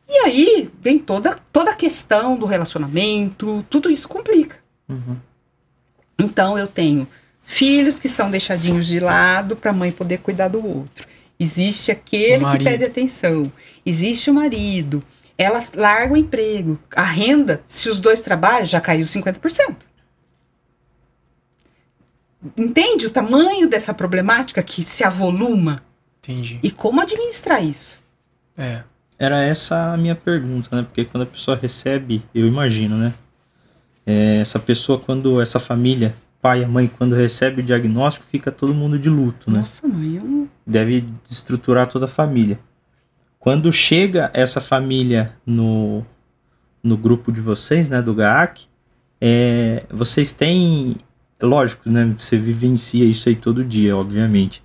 [0.06, 4.56] E aí vem toda, toda a questão do relacionamento, tudo isso complica.
[6.18, 7.08] Então eu tenho
[7.44, 11.06] filhos que são deixadinhos de lado para a mãe poder cuidar do outro.
[11.38, 13.50] Existe aquele que pede atenção.
[13.86, 15.02] Existe o marido.
[15.38, 16.78] Ela larga o emprego.
[16.94, 19.76] A renda, se os dois trabalham, já caiu 50%.
[22.56, 25.82] Entende o tamanho dessa problemática que se avoluma?
[26.22, 26.58] Entendi.
[26.62, 27.98] E como administrar isso?
[28.56, 28.82] É.
[29.18, 30.82] Era essa a minha pergunta, né?
[30.82, 33.12] Porque quando a pessoa recebe, eu imagino, né?
[34.06, 38.50] É, essa pessoa, quando essa família, pai e a mãe, quando recebe o diagnóstico, fica
[38.50, 39.60] todo mundo de luto, né?
[39.60, 42.58] Nossa, mãe, eu Deve estruturar toda a família.
[43.38, 46.04] Quando chega essa família no,
[46.82, 48.66] no grupo de vocês, né, do GAAC,
[49.20, 50.96] é, vocês têm,
[51.42, 54.62] lógico, né, você vivencia isso aí todo dia, obviamente,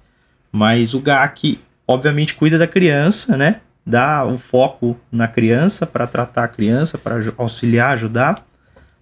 [0.51, 6.45] mas o GAAC, obviamente, cuida da criança, né, dá o foco na criança para tratar
[6.45, 8.35] a criança, para auxiliar, ajudar,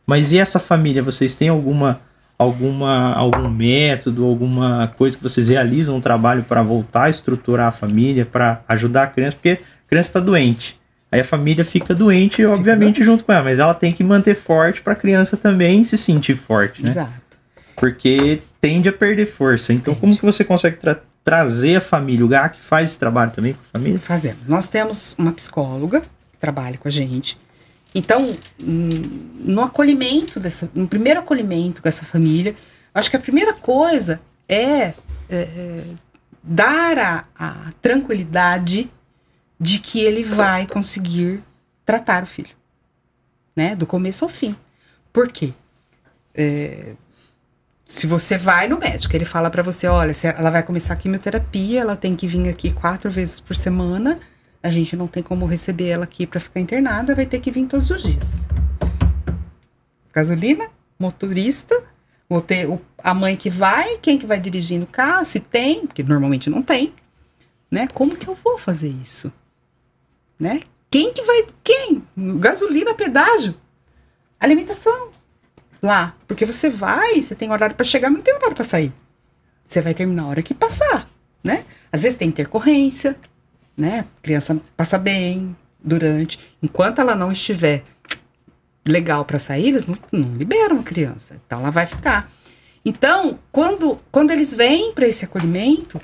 [0.06, 2.02] mas e essa família, vocês têm alguma
[2.38, 7.72] alguma algum método, alguma coisa que vocês realizam um trabalho para voltar a estruturar a
[7.72, 10.80] família, para ajudar a criança, porque a criança está doente.
[11.12, 14.82] Aí a família fica doente, obviamente, junto com ela, mas ela tem que manter forte
[14.82, 16.90] para a criança também se sentir forte, né?
[16.90, 17.12] Exato.
[17.76, 19.74] Porque tende a perder força.
[19.74, 20.02] Então, Tende.
[20.02, 22.26] como que você consegue tra- trazer a família?
[22.26, 24.00] O GAC faz esse trabalho também com a família?
[24.00, 24.46] Fazemos.
[24.48, 27.38] Nós temos uma psicóloga que trabalha com a gente.
[27.96, 29.02] Então, hum,
[29.40, 32.56] no acolhimento dessa, no primeiro acolhimento com essa família,
[32.94, 34.94] acho que a primeira coisa é, é,
[35.30, 35.84] é,
[36.42, 38.90] dar a, a tranquilidade
[39.60, 41.42] de que ele vai conseguir
[41.86, 42.56] tratar o filho,
[43.56, 44.56] né, do começo ao fim.
[45.12, 45.54] Por quê?
[46.34, 46.94] É,
[47.86, 51.82] se você vai no médico, ele fala pra você, olha, ela vai começar a quimioterapia,
[51.82, 54.20] ela tem que vir aqui quatro vezes por semana.
[54.62, 57.68] A gente não tem como receber ela aqui pra ficar internada, vai ter que vir
[57.68, 58.32] todos os dias.
[60.14, 60.68] Gasolina,
[60.98, 61.84] motorista,
[62.30, 65.86] vou ter o- a mãe que vai, quem que vai dirigindo o carro, se tem,
[65.86, 66.94] porque normalmente não tem,
[67.70, 67.88] né?
[67.94, 69.32] Como que eu vou fazer isso?
[70.40, 70.62] Né?
[70.90, 72.04] Quem que vai, quem?
[72.40, 73.56] Gasolina, pedágio,
[74.40, 75.10] alimentação
[75.84, 78.92] lá, porque você vai, você tem horário pra chegar, mas não tem horário pra sair.
[79.66, 81.10] Você vai terminar a hora que passar,
[81.44, 81.66] né?
[81.92, 83.16] Às vezes tem intercorrência,
[83.78, 84.00] né?
[84.00, 87.84] A criança passa bem durante, enquanto ela não estiver
[88.88, 91.36] legal pra sair, eles não, não liberam a criança.
[91.46, 92.32] Então ela vai ficar.
[92.86, 96.02] Então, quando, quando eles vêm para esse acolhimento,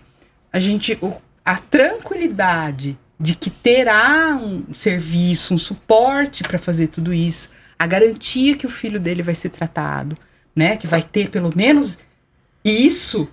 [0.52, 1.14] a gente o-
[1.44, 8.58] a tranquilidade de que terá um serviço, um suporte para fazer tudo isso, a garantia
[8.58, 10.18] que o filho dele vai ser tratado,
[10.54, 11.98] né, que vai ter pelo menos
[12.64, 13.30] isso,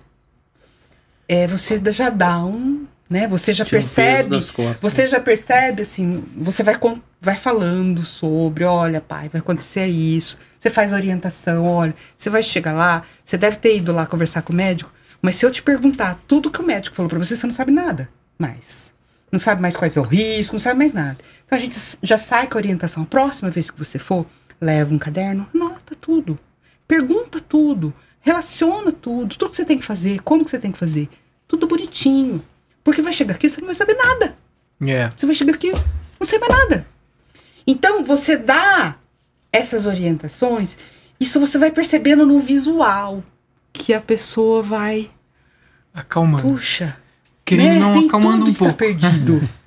[1.27, 4.81] é você já dá um, né, você já um peso percebe costas.
[4.81, 6.75] você já percebe, assim, você vai,
[7.19, 10.37] vai falando sobre, olha, pai, vai acontecer isso.
[10.57, 14.53] Você faz orientação, olha, você vai chegar lá, você deve ter ido lá conversar com
[14.53, 17.45] o médico, mas se eu te perguntar tudo que o médico falou pra você, você
[17.45, 18.93] não sabe nada mais.
[19.31, 21.17] Não sabe mais quais é o risco, não sabe mais nada.
[21.45, 23.03] Então a gente já sai com a orientação.
[23.03, 24.25] A próxima vez que você for,
[24.59, 26.39] leva um caderno, anota tudo.
[26.87, 27.93] Pergunta tudo.
[28.21, 29.35] Relaciona tudo.
[29.35, 31.09] Tudo que você tem que fazer, como que você tem que fazer.
[31.47, 32.43] Tudo bonitinho.
[32.83, 34.37] Porque vai chegar aqui, você não vai saber nada.
[34.85, 35.11] É.
[35.15, 36.87] Você vai chegar aqui, não sei mais nada.
[37.65, 38.95] Então, você dá
[39.51, 40.77] essas orientações,
[41.19, 43.23] isso você vai percebendo no visual
[43.73, 45.09] que a pessoa vai,
[45.93, 46.47] Acalmando.
[46.47, 46.97] puxa,
[47.47, 48.77] Querendo né, não nem acalmando tudo um está pouco.
[48.77, 49.41] perdido.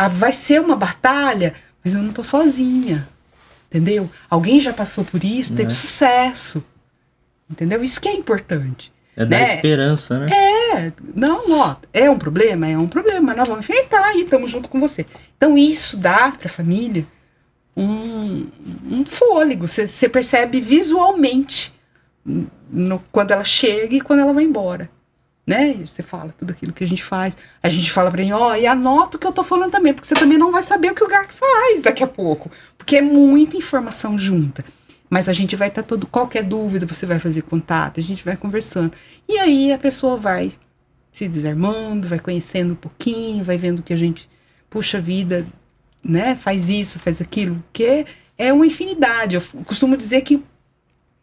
[0.00, 3.08] Ah, vai ser uma batalha, mas eu não tô sozinha.
[3.66, 4.08] Entendeu?
[4.30, 5.74] Alguém já passou por isso, teve É.
[5.74, 6.64] sucesso.
[7.50, 7.82] Entendeu?
[7.82, 8.92] Isso que é importante.
[9.16, 9.56] É dar né?
[9.56, 10.28] esperança, né?
[10.32, 14.68] É, não, ó, é um problema, é um problema, nós vamos enfrentar e estamos junto
[14.68, 15.04] com você.
[15.36, 17.04] Então isso dá para a família
[17.76, 18.46] um,
[18.88, 19.66] um fôlego.
[19.66, 21.72] Você percebe visualmente
[22.70, 24.88] no- quando ela chega e quando ela vai embora.
[25.48, 25.72] Né?
[25.84, 27.34] Você fala tudo aquilo que a gente faz.
[27.62, 30.06] A gente fala pra ele, ó, e anota o que eu tô falando também, porque
[30.06, 32.50] você também não vai saber o que o GAC faz daqui a pouco.
[32.76, 34.62] Porque é muita informação junta.
[35.08, 36.06] Mas a gente vai estar todo.
[36.06, 38.92] Qualquer dúvida, você vai fazer contato, a gente vai conversando.
[39.26, 40.52] E aí a pessoa vai
[41.10, 44.28] se desarmando, vai conhecendo um pouquinho, vai vendo que a gente,
[44.68, 45.46] puxa vida,
[46.04, 46.36] né?
[46.36, 48.04] Faz isso, faz aquilo, que
[48.36, 49.36] é uma infinidade.
[49.36, 50.44] Eu costumo dizer que o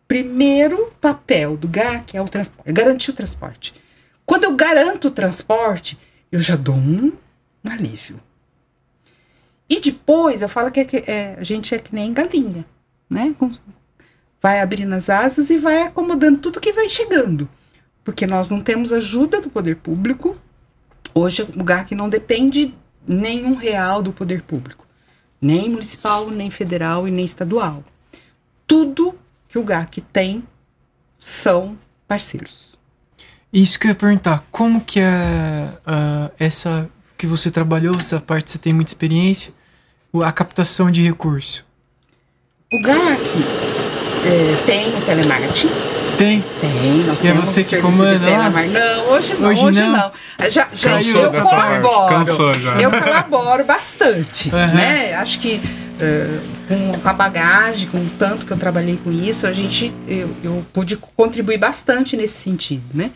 [0.08, 3.85] primeiro papel do GAC é o transporte, é garantir o transporte.
[4.26, 5.98] Quando eu garanto o transporte,
[6.32, 7.12] eu já dou um,
[7.64, 8.20] um alívio.
[9.70, 12.66] E depois eu falo que, é que é, a gente é que nem galinha,
[13.10, 13.36] né?
[14.42, 17.50] Vai abrindo as asas e vai acomodando tudo que vai chegando.
[18.04, 20.38] Porque nós não temos ajuda do poder público.
[21.14, 22.74] Hoje o GAC não depende
[23.08, 24.86] nenhum real do poder público.
[25.42, 27.84] Nem municipal, nem federal e nem estadual.
[28.68, 30.44] Tudo que o GAC tem
[31.18, 32.75] são parceiros.
[33.56, 38.52] Isso que eu ia perguntar, como que é ah, essa que você trabalhou, essa parte
[38.52, 39.54] você tem muita experiência,
[40.24, 41.66] a captação de recurso?
[42.74, 43.22] O GAC
[44.26, 45.70] é, tem o telemarketing,
[46.18, 46.44] Tem?
[46.60, 48.74] Tem, nós E é temos você o que serviço comanda de telemarketing.
[48.74, 49.92] Não, hoje não, Hoje hoje, não?
[49.92, 50.12] não.
[50.52, 52.14] Já, já eu colaboro.
[52.14, 52.78] cansou já.
[52.78, 54.74] Eu colaboro bastante, Aham.
[54.74, 55.14] né?
[55.14, 55.62] Acho que
[56.02, 59.94] eh, com, com a bagagem, com o tanto que eu trabalhei com isso, a gente,
[60.08, 63.12] eu, eu pude contribuir bastante nesse sentido, né?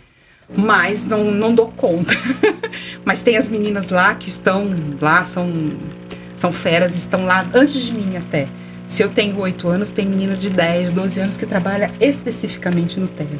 [0.55, 2.13] Mas não, não dou conta.
[3.05, 5.47] Mas tem as meninas lá que estão lá, são,
[6.33, 8.47] são feras, estão lá antes de mim até.
[8.88, 13.07] Se eu tenho oito anos, tem meninas de 10, 12 anos que trabalham especificamente no
[13.07, 13.39] tele.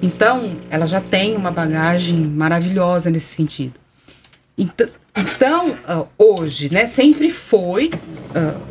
[0.00, 3.74] Então, ela já tem uma bagagem maravilhosa nesse sentido.
[4.56, 7.90] Então, então ah, hoje, né, sempre foi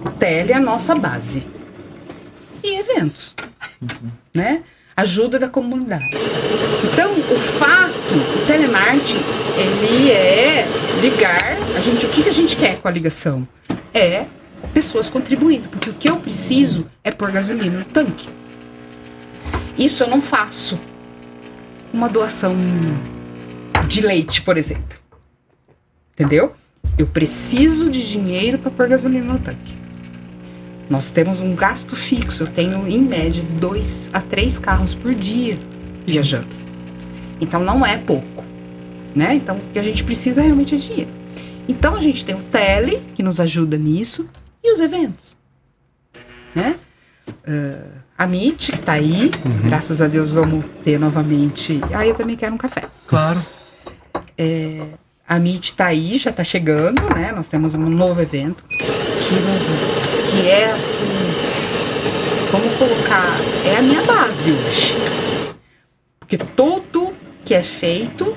[0.05, 1.45] o tele a nossa base.
[2.63, 3.35] E eventos,
[4.33, 4.63] né?
[4.97, 6.09] Ajuda da comunidade.
[6.83, 9.17] Então, o fato, o telemarketing,
[9.57, 10.65] ele é
[11.01, 13.47] ligar, a gente, o que, que a gente quer com a ligação?
[13.93, 14.25] É
[14.73, 18.29] pessoas contribuindo, porque o que eu preciso é pôr gasolina no tanque.
[19.77, 20.79] Isso eu não faço
[21.93, 22.55] uma doação
[23.87, 24.97] de leite, por exemplo.
[26.13, 26.53] Entendeu?
[26.97, 29.75] Eu preciso de dinheiro para pôr gasolina no tanque.
[30.89, 32.43] Nós temos um gasto fixo.
[32.43, 35.57] Eu tenho, em média, dois a três carros por dia
[36.05, 36.55] viajando.
[37.41, 38.43] Então não é pouco.
[39.15, 39.35] Né?
[39.35, 41.09] Então o que a gente precisa realmente é dinheiro.
[41.67, 44.29] Então a gente tem o Tele, que nos ajuda nisso,
[44.63, 45.35] e os eventos.
[46.53, 46.75] Né?
[47.47, 49.29] Ah, a MIT, que tá aí,
[49.65, 51.81] graças a Deus vamos ter novamente.
[51.93, 52.83] Ah, eu também quero um café.
[53.07, 53.43] Claro.
[55.27, 57.31] A MIT tá aí, já tá chegando, né?
[57.35, 59.63] Nós temos um novo evento que, nos,
[60.35, 61.05] que é assim.
[62.51, 63.37] Vamos colocar.
[63.65, 64.95] É a minha base hoje.
[66.19, 67.13] Porque tudo
[67.45, 68.35] que é feito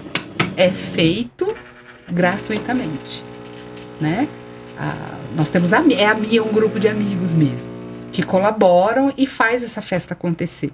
[0.57, 1.53] é feito
[2.09, 3.25] gratuitamente,
[4.01, 4.29] né?
[4.79, 7.71] Ah, nós temos a, é a minha um grupo de amigos mesmo
[8.13, 10.73] que colaboram e faz essa festa acontecer.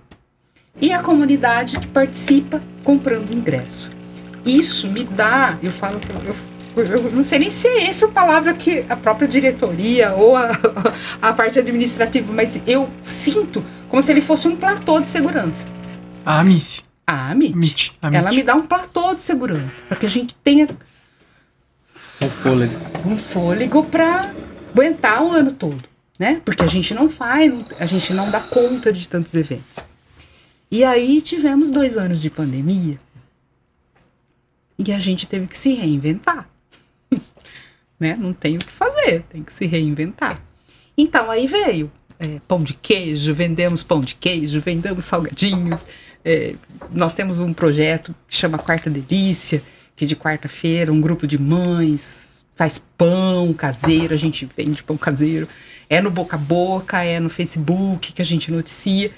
[0.81, 3.91] E a comunidade que participa comprando ingresso.
[4.45, 6.35] Isso me dá, eu falo, eu,
[6.77, 10.51] eu não sei nem se é essa a palavra que a própria diretoria ou a,
[11.23, 15.67] a parte administrativa, mas eu sinto como se ele fosse um platô de segurança.
[16.25, 16.83] A Amici.
[17.07, 17.93] A Amit, Amit.
[18.03, 18.37] Ela Amit.
[18.37, 20.67] me dá um platô de segurança, para que a gente tenha
[22.19, 22.75] Com fôlego.
[23.05, 24.33] um fôlego para
[24.73, 25.85] aguentar o ano todo,
[26.19, 26.41] né?
[26.45, 29.85] Porque a gente não faz, a gente não dá conta de tantos eventos.
[30.71, 32.99] E aí tivemos dois anos de pandemia
[34.79, 36.49] e a gente teve que se reinventar,
[37.99, 38.17] né?
[38.19, 40.41] Não tem o que fazer, tem que se reinventar.
[40.97, 45.87] Então aí veio é, pão de queijo, vendemos pão de queijo, vendemos salgadinhos.
[46.25, 46.55] é,
[46.93, 49.63] nós temos um projeto que chama Quarta Delícia,
[49.97, 55.49] que de quarta-feira um grupo de mães faz pão caseiro, a gente vende pão caseiro.
[55.89, 59.11] É no boca a boca, é no Facebook que a gente noticia.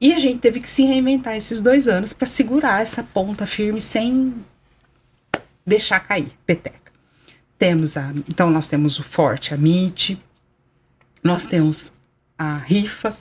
[0.00, 3.80] E a gente teve que se reinventar esses dois anos para segurar essa ponta firme
[3.80, 4.34] sem
[5.66, 6.79] deixar cair, peteca.
[7.60, 10.18] Temos a, então nós temos o Forte, a MIT,
[11.22, 11.92] nós temos
[12.38, 13.14] a rifa,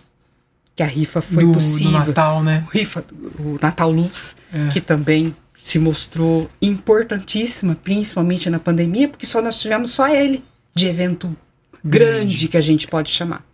[0.73, 1.99] que a rifa foi do, possível.
[1.99, 2.63] do Natal, né?
[2.65, 3.03] O rifa,
[3.37, 4.69] o Natal Luz, É.
[4.69, 10.41] que também se mostrou importantíssima, principalmente na pandemia, porque só nós tivemos só ele
[10.73, 11.35] de evento
[11.83, 13.45] grande, que a gente pode chamar,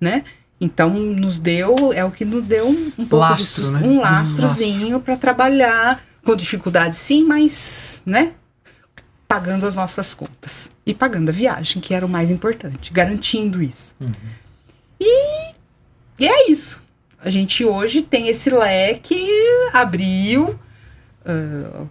[0.00, 0.22] né?
[0.60, 3.80] Então nos deu, é o que nos deu um, um pouco Lastro, de susto, né?
[3.84, 8.34] um Um lastrozinho para trabalhar com dificuldade sim, mas, né?
[9.32, 13.94] Pagando as nossas contas e pagando a viagem, que era o mais importante, garantindo isso.
[15.00, 15.54] E,
[16.18, 16.82] e é isso.
[17.18, 19.26] A gente hoje tem esse leque,
[19.72, 20.60] abriu,
[21.24, 21.86] ah,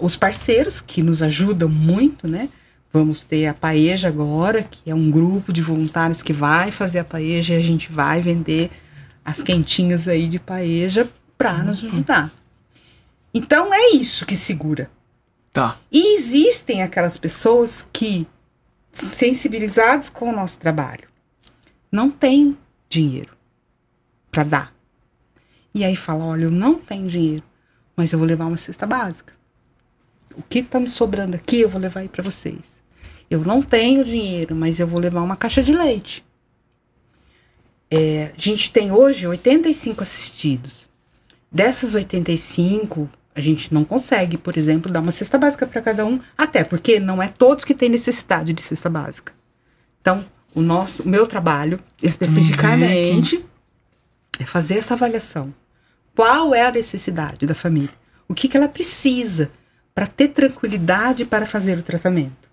[0.00, 2.48] os parceiros que nos ajudam muito, né?
[2.90, 7.04] Vamos ter a Paeja agora, que é um grupo de voluntários que vai fazer a
[7.04, 8.70] Paeja e a gente vai vender
[9.22, 11.06] as quentinhas aí de Paeja
[11.36, 12.32] para nos ajudar.
[13.34, 14.90] Então é isso que segura.
[15.52, 15.78] Tá.
[15.90, 18.26] E existem aquelas pessoas que,
[18.90, 21.08] sensibilizadas com o nosso trabalho,
[21.90, 22.56] não têm
[22.88, 23.36] dinheiro
[24.30, 24.74] para dar.
[25.74, 27.44] E aí fala: olha, eu não tenho dinheiro,
[27.94, 29.34] mas eu vou levar uma cesta básica.
[30.34, 32.80] O que está me sobrando aqui, eu vou levar aí para vocês.
[33.30, 36.24] Eu não tenho dinheiro, mas eu vou levar uma caixa de leite.
[37.90, 40.88] É, a gente tem hoje 85 assistidos.
[41.50, 46.20] Dessas 85, a gente não consegue, por exemplo, dar uma cesta básica para cada um,
[46.36, 49.32] até porque não é todos que têm necessidade de cesta básica.
[50.00, 50.24] Então,
[50.54, 53.44] o nosso, o meu trabalho especificamente
[54.38, 55.54] é fazer essa avaliação.
[56.14, 57.94] Qual é a necessidade da família?
[58.28, 59.50] O que, que ela precisa
[59.94, 62.50] para ter tranquilidade para fazer o tratamento?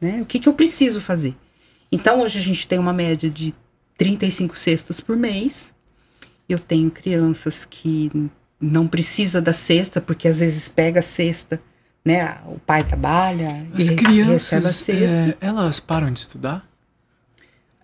[0.00, 0.20] Né?
[0.20, 1.36] O que, que eu preciso fazer?
[1.90, 3.54] Então, hoje a gente tem uma média de
[3.96, 5.72] 35 cestas por mês.
[6.48, 8.10] Eu tenho crianças que
[8.60, 11.60] não precisa da cesta, porque às vezes pega a cesta,
[12.04, 12.38] né?
[12.46, 14.92] O pai trabalha As e recebe a crianças, cesta.
[14.92, 16.66] é, elas param de estudar?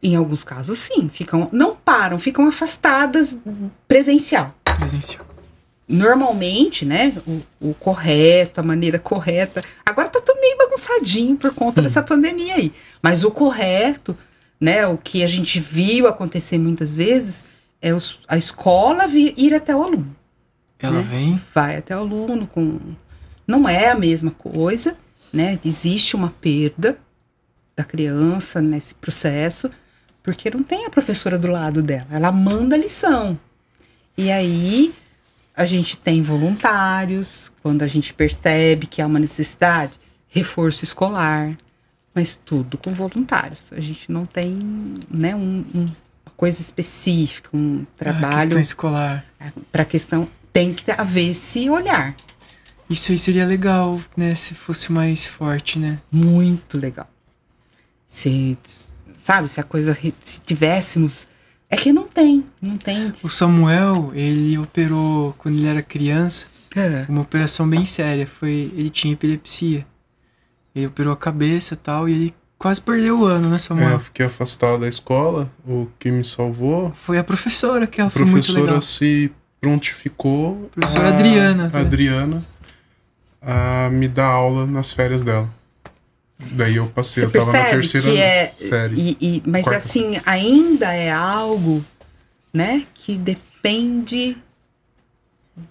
[0.02, 3.38] Em alguns casos, sim, ficam não param, ficam afastadas
[3.88, 4.54] presencial.
[4.64, 5.24] Presencial.
[5.88, 9.62] Normalmente, né, o, o correto, a maneira correta.
[9.84, 12.72] Agora tá tudo meio bagunçadinho por conta dessa pandemia aí.
[13.02, 14.16] Mas o correto,
[14.60, 17.44] né, o que a gente viu acontecer muitas vezes
[17.82, 20.14] é os- a escola vir, ir até o aluno.
[20.84, 21.06] Ela Né?
[21.10, 21.40] vem.
[21.54, 22.78] vai até o aluno com
[23.46, 24.96] não é a mesma coisa,
[25.32, 25.58] né?
[25.64, 26.98] Existe uma perda
[27.76, 29.70] da criança nesse processo,
[30.22, 32.06] porque não tem a professora do lado dela.
[32.10, 33.38] Ela manda a lição.
[34.16, 34.94] E aí
[35.56, 41.56] a gente tem voluntários, quando a gente percebe que há uma necessidade, reforço escolar,
[42.14, 43.72] mas tudo com voluntários.
[43.72, 44.56] A gente não tem,
[45.10, 49.24] né, um- um- uma coisa específica, um A trabalho questão escolar.
[49.70, 52.16] para a questão tem que haver esse olhar
[52.88, 54.34] Isso aí seria legal, né?
[54.34, 55.98] Se fosse mais forte, né?
[56.10, 57.08] muito legal
[58.06, 58.56] se
[59.22, 61.26] sabe se a coisa se tivéssemos
[61.68, 66.46] é que não tem não tem O Samuel, ele operou quando ele era criança,
[66.76, 67.04] É.
[67.08, 68.26] uma operação bem séria.
[68.26, 69.84] Foi, ele tinha epilepsia.
[70.74, 73.90] Ele operou a cabeça e tal, e ele quase perdeu o ano, né, É, Samuel?
[73.92, 75.50] eu fiquei afastado da escola.
[75.66, 78.82] O que me salvou, Foi a professora que ela a foi muito professora legal.
[78.82, 79.32] se
[79.68, 80.68] prontificou.
[80.74, 81.78] Professora a- Adriana, a.
[81.80, 82.44] Adriana
[83.40, 85.48] a me dar aula nas férias dela.
[86.52, 88.94] Daí eu passei, você eu tava na terceira que é série.
[88.96, 91.82] e, e- mas Quarta assim ainda é algo
[92.52, 94.36] né que depende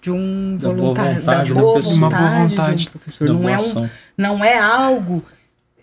[0.00, 1.94] de um Da boa voluntário vontade da boa pessoa.
[1.94, 3.24] Uma boa vontade, vontade.
[3.26, 5.24] de um não boa é um não é algo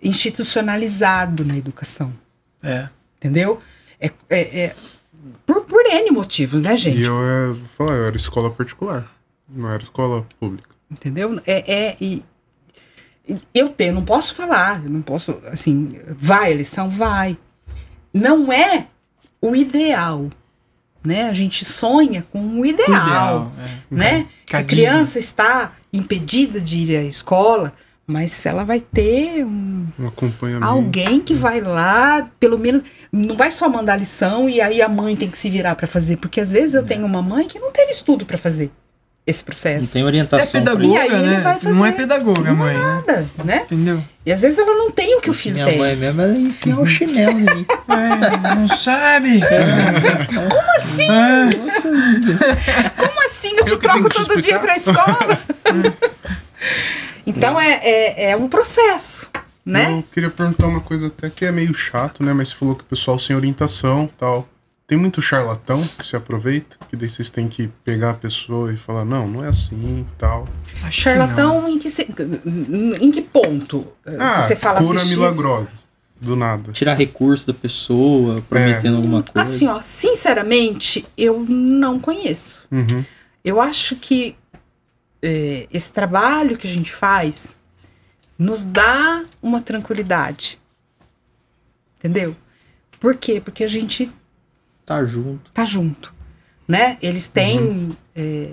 [0.01, 2.11] institucionalizado na educação
[2.63, 2.87] É.
[3.17, 3.61] entendeu
[3.99, 4.75] é, é- é-
[5.45, 9.11] por N motivos né gente E eu, é, falar, eu era escola particular,
[9.47, 10.69] não era escola pública.
[10.89, 11.39] Entendeu?
[11.45, 12.23] É, é e,
[13.53, 17.37] eu tenho, não posso falar, não posso, assim, vai, a lição vai.
[18.13, 18.87] Não é
[19.41, 20.29] o ideal,
[21.03, 21.29] né?
[21.29, 23.95] A gente sonha com o ideal, ideal, é.
[23.95, 24.27] né?
[24.45, 27.73] Que a a criança está impedida de ir à escola,
[28.11, 30.65] mas ela vai ter um, Um acompanhamento.
[30.65, 35.15] alguém que vai lá, pelo menos, não vai só mandar lição e aí a mãe
[35.15, 37.71] tem que se virar para fazer, porque às vezes eu tenho uma mãe que não
[37.71, 38.69] teve estudo para fazer
[39.25, 39.93] esse Não processo.
[39.93, 41.39] tem É orientação E pedagoga, aí ele né?
[41.41, 42.79] vai fazer- Não é pedagoga, mãe, né?
[42.83, 43.61] Nada, né?
[43.65, 44.03] Entendeu?
[44.25, 45.77] E às vezes ela não tem o que o filho Minha tem.
[45.77, 47.65] mãe mesmo, ela enfia o chinelo em mim.
[47.87, 49.39] É, não sabe?
[50.27, 51.07] Como assim?
[52.97, 55.39] Como assim eu te Eu troco todo dia pra escola?
[57.25, 59.27] Então é, é, é um processo,
[59.65, 59.91] né?
[59.91, 62.33] Eu queria perguntar uma coisa até que é meio chato, né?
[62.33, 64.47] Mas você falou que o pessoal sem orientação tal.
[64.87, 68.75] Tem muito charlatão que se aproveita, que daí vocês têm que pegar a pessoa e
[68.75, 70.45] falar, não, não é assim tal.
[70.83, 71.15] Acho que não.
[71.27, 72.09] Charlatão em que, se-
[72.99, 73.87] em que ponto?
[74.19, 75.15] Ah, Você fala cura assistir?
[75.15, 75.71] milagrosa.
[76.19, 76.73] Do nada.
[76.73, 79.49] Tirar recurso da pessoa, prometendo alguma coisa.
[79.49, 82.61] Assim, ó, sinceramente, eu não conheço.
[82.69, 83.05] Uhum.
[83.45, 84.35] Eu acho que
[85.21, 87.55] é, esse trabalho que a gente faz
[88.37, 90.59] nos dá uma tranquilidade.
[91.99, 92.35] Entendeu?
[92.99, 93.39] Por quê?
[93.39, 94.11] Porque a gente
[94.85, 95.51] Tá junto.
[95.51, 96.13] tá junto,
[96.67, 96.97] né?
[97.01, 98.51] Eles têm, é,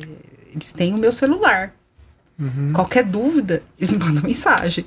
[0.52, 1.74] eles têm o meu celular.
[2.38, 2.72] Uhum.
[2.72, 4.84] Qualquer dúvida, eles me mandam mensagem.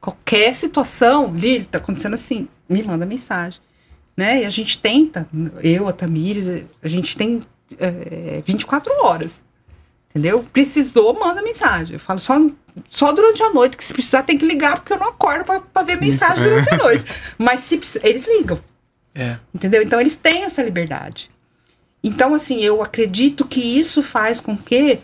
[0.00, 3.60] Qualquer situação, Lili, tá acontecendo assim, me manda mensagem,
[4.16, 4.42] né?
[4.42, 5.28] E a gente tenta,
[5.62, 6.48] eu, a Tamires,
[6.82, 7.42] a gente tem
[7.78, 9.44] é, 24 horas,
[10.14, 10.44] Entendeu?
[10.52, 11.94] Precisou, manda mensagem.
[11.94, 12.40] Eu falo só,
[12.88, 15.60] só durante a noite, que se precisar tem que ligar, porque eu não acordo pra,
[15.60, 16.48] pra ver mensagem é.
[16.48, 17.04] durante a noite.
[17.36, 18.60] Mas se eles ligam.
[19.12, 19.38] É.
[19.52, 19.82] Entendeu?
[19.82, 21.28] Então eles têm essa liberdade.
[22.02, 25.00] Então, assim, eu acredito que isso faz com que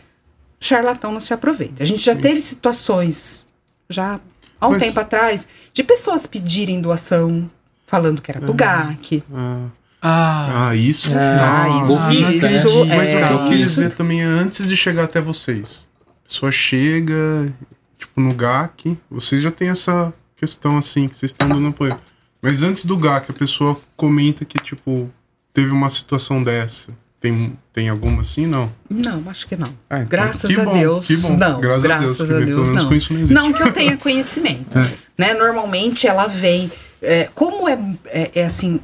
[0.60, 1.82] charlatão não se aproveite.
[1.82, 3.44] A gente já teve situações,
[3.88, 4.20] já
[4.60, 7.50] há um Mas- tempo atrás, de pessoas pedirem doação,
[7.86, 9.24] falando que era do GAC.
[9.34, 9.66] Ah,
[10.02, 11.12] Ah, ah, isso.
[11.14, 15.86] Ah, Mas o que eu é, quis dizer também é antes de chegar até vocês.
[16.24, 17.52] A pessoa chega,
[17.98, 21.98] tipo, no GAC, vocês já tem essa questão assim, que vocês estão dando apoio.
[22.40, 25.10] Mas antes do GAC, a pessoa comenta que, tipo,
[25.52, 26.88] teve uma situação dessa.
[27.20, 28.46] Tem, tem alguma assim?
[28.46, 28.72] Não.
[28.88, 29.68] Não, acho que não.
[29.90, 31.36] Então, Graças que a bom, Deus, Que bom.
[31.36, 31.60] não.
[31.60, 32.40] Graças, Graças a Deus.
[32.40, 32.88] a Deus, não.
[32.88, 33.26] com isso não.
[33.26, 34.70] Não que eu tenha conhecimento.
[34.78, 34.94] É.
[35.18, 35.34] né?
[35.34, 36.72] Normalmente ela vem.
[37.02, 38.80] é, como é, é, é assim,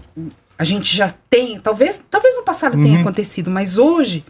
[0.59, 1.59] a gente já tem.
[1.61, 3.00] Talvez, talvez no passado tenha Uhum.
[3.00, 4.24] acontecido, mas hoje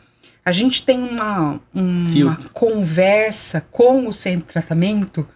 [0.44, 2.50] a gente tem uma, uma Filtro.
[2.52, 5.26] conversa com o centro de tratamento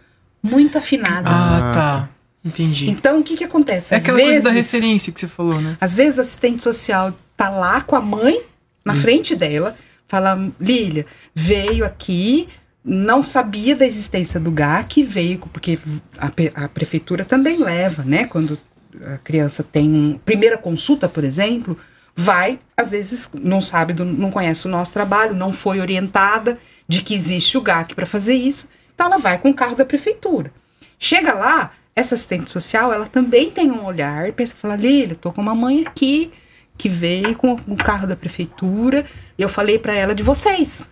[0.41, 1.29] muito afinada.
[1.29, 2.09] ah, Ah, tá.
[2.43, 2.89] Entendi.
[2.89, 3.93] Então, o que, que acontece?
[3.93, 5.77] É Às aquela vezes, coisa da referência que você falou, né?
[5.79, 8.41] às vezes a assistente social tá lá com a mãe
[8.83, 9.75] na frente dela,
[10.07, 12.47] fala: Lília, veio aqui,
[12.83, 15.77] não sabia da existência do GAC, veio, porque
[16.17, 18.25] a, a prefeitura também leva, né?
[18.25, 18.57] Quando
[19.13, 21.77] a criança tem primeira consulta, por exemplo,
[22.15, 27.01] vai, às vezes não sabe, do- não conhece o nosso trabalho, não foi orientada de
[27.01, 30.51] que existe o GAC para fazer isso, então ela vai com o carro da prefeitura.
[30.99, 35.31] Chega lá, essa assistente social, ela também tem um olhar e pensa, fala, Lília, tô
[35.31, 36.31] com uma mãe aqui
[36.77, 39.05] que veio com o carro da prefeitura
[39.37, 40.89] eu falei para ela de vocês.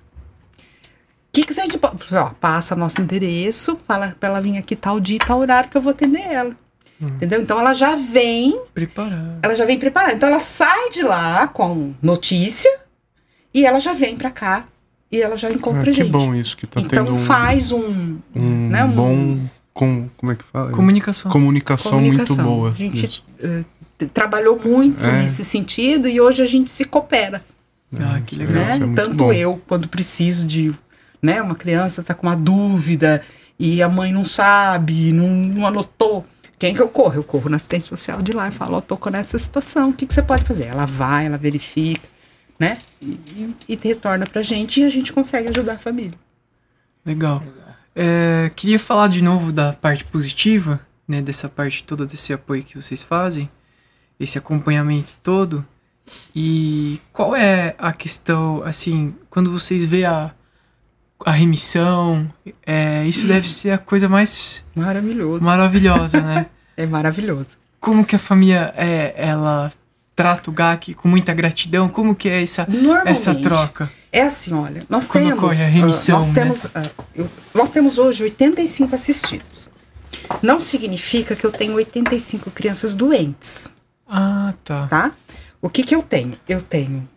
[0.57, 2.03] O que, que gente pode.
[2.39, 5.91] Passa nosso endereço, fala pra ela vir aqui tal dia, tal horário que eu vou
[5.91, 6.55] atender ela.
[7.01, 7.41] Entendeu?
[7.41, 9.39] Então ela já vem, Preparado.
[9.41, 10.13] ela já vem preparada.
[10.15, 12.69] Então ela sai de lá com notícia
[13.53, 14.65] e ela já vem pra cá
[15.11, 16.09] e ela já encontra Ah, a que gente.
[16.11, 19.39] bom isso, que tá então tendo um, faz um, um né, um- bom.
[19.73, 20.71] Com, como é que fala?
[20.71, 21.31] Comunicação.
[21.31, 22.35] Comunicação, Comunicação.
[22.35, 22.69] muito boa.
[22.71, 23.23] A gente-
[23.97, 25.21] t- trabalhou muito É.
[25.21, 27.41] nesse sentido e hoje a gente se coopera.
[27.97, 28.65] Ah, que isso é- legal.
[28.79, 28.91] né?
[28.91, 29.31] é Tanto bom.
[29.31, 30.73] eu, quando preciso de,
[31.21, 33.21] né, uma criança tá com uma dúvida
[33.57, 36.25] e a mãe não sabe, não, não anotou.
[36.59, 37.15] Quem que eu corro?
[37.15, 39.93] Eu corro na assistência social de lá e falo, ó, tô com essa situação, o
[39.93, 40.65] que, que você pode fazer?
[40.65, 42.07] Ela vai, ela verifica,
[42.59, 42.79] né?
[43.01, 46.19] E, e, e retorna pra gente e a gente consegue ajudar a família.
[47.05, 47.41] Legal.
[47.95, 51.21] É, queria falar de novo da parte positiva, né?
[51.21, 53.49] Dessa parte toda, desse apoio que vocês fazem,
[54.19, 55.65] esse acompanhamento todo.
[56.35, 60.31] E qual é a questão, assim, quando vocês vê a,
[61.25, 62.31] a remissão,
[62.65, 65.43] é, isso deve ser a coisa mais Maravilhoso.
[65.43, 66.45] maravilhosa, né?
[66.77, 67.57] É maravilhoso.
[67.77, 69.69] Como que a família, é, ela
[70.15, 71.89] trata o GAC com muita gratidão?
[71.89, 72.65] Como que é essa,
[73.05, 73.91] essa troca?
[74.13, 75.39] É assim, olha, nós Quando temos.
[75.43, 76.33] ocorre a ah, remissão, nós né?
[76.35, 76.81] temos, ah,
[77.13, 79.69] eu- nós temos hoje 85 assistidos.
[80.41, 83.69] Não significa que eu tenho 85 crianças doentes,
[84.07, 84.87] Ah, tá.
[84.87, 85.11] tá?
[85.61, 86.35] O que que eu tenho?
[86.47, 87.07] Eu tenho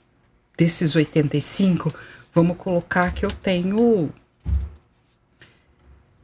[0.59, 1.95] desses 85,
[2.35, 4.11] vamos colocar que eu tenho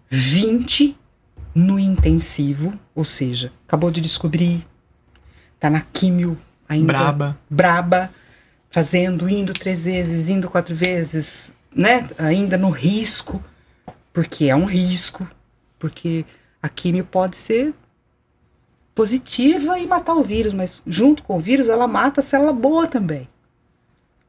[0.09, 0.97] 20
[1.55, 4.65] no intensivo, ou seja, acabou de descobrir,
[5.59, 6.39] tá na químio
[6.69, 7.39] ainda Braba.
[7.49, 8.11] braba,
[8.71, 12.09] fazendo, indo três vezes, indo quatro vezes, né?
[12.19, 13.43] Ainda no risco,
[14.13, 15.27] porque é um risco,
[15.79, 16.25] porque
[16.63, 17.75] a químio pode ser
[18.95, 22.87] positiva e matar o vírus, mas junto com o vírus ela mata a célula boa
[22.87, 23.29] também.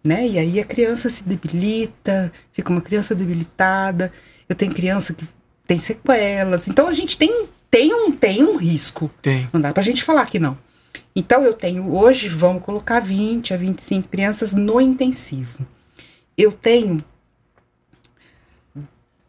[0.03, 0.27] Né?
[0.27, 4.11] E aí a criança se debilita, fica uma criança debilitada.
[4.47, 5.27] Eu tenho criança que
[5.67, 6.67] tem sequelas.
[6.67, 9.11] Então a gente tem, tem, um, tem um risco.
[9.21, 9.49] Tem.
[9.51, 10.57] Não dá pra gente falar que não.
[11.15, 15.65] Então eu tenho hoje, vamos colocar 20 a 25 crianças no intensivo.
[16.37, 17.03] Eu tenho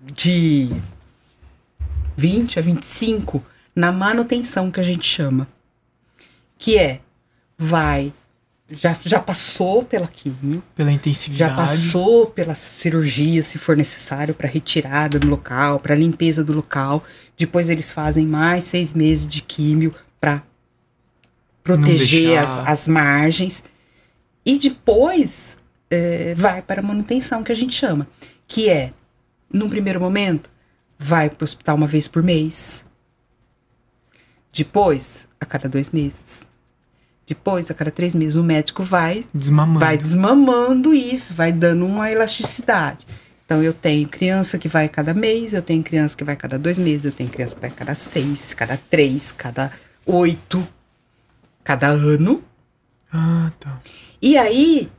[0.00, 0.70] de
[2.16, 3.44] 20 a 25
[3.74, 5.48] na manutenção que a gente chama.
[6.58, 7.00] Que é,
[7.58, 8.12] vai,
[8.70, 11.56] já, já passou pela químio, Pela já intensividade.
[11.56, 17.02] passou pela cirurgia, se for necessário, para retirada do local, para limpeza do local.
[17.36, 20.42] Depois eles fazem mais seis meses de químio para
[21.64, 23.64] proteger as, as margens.
[24.46, 25.56] E depois
[25.90, 28.06] eh, vai para a manutenção, que a gente chama.
[28.46, 28.92] Que é,
[29.52, 30.50] num primeiro momento,
[30.98, 32.84] vai para o hospital uma vez por mês.
[34.52, 36.49] Depois, a cada dois meses.
[37.30, 39.78] Depois, a cada três meses, o médico vai Desmamando.
[39.78, 43.06] vai desmamando isso, vai dando uma elasticidade.
[43.46, 46.76] Então, eu tenho criança que vai cada mês, eu tenho criança que vai cada dois
[46.76, 49.70] meses, eu tenho criança que vai cada seis, cada três, cada
[50.04, 50.66] oito,
[51.62, 52.42] cada ano.
[53.12, 53.80] Ah, tá.
[54.20, 54.90] E aí,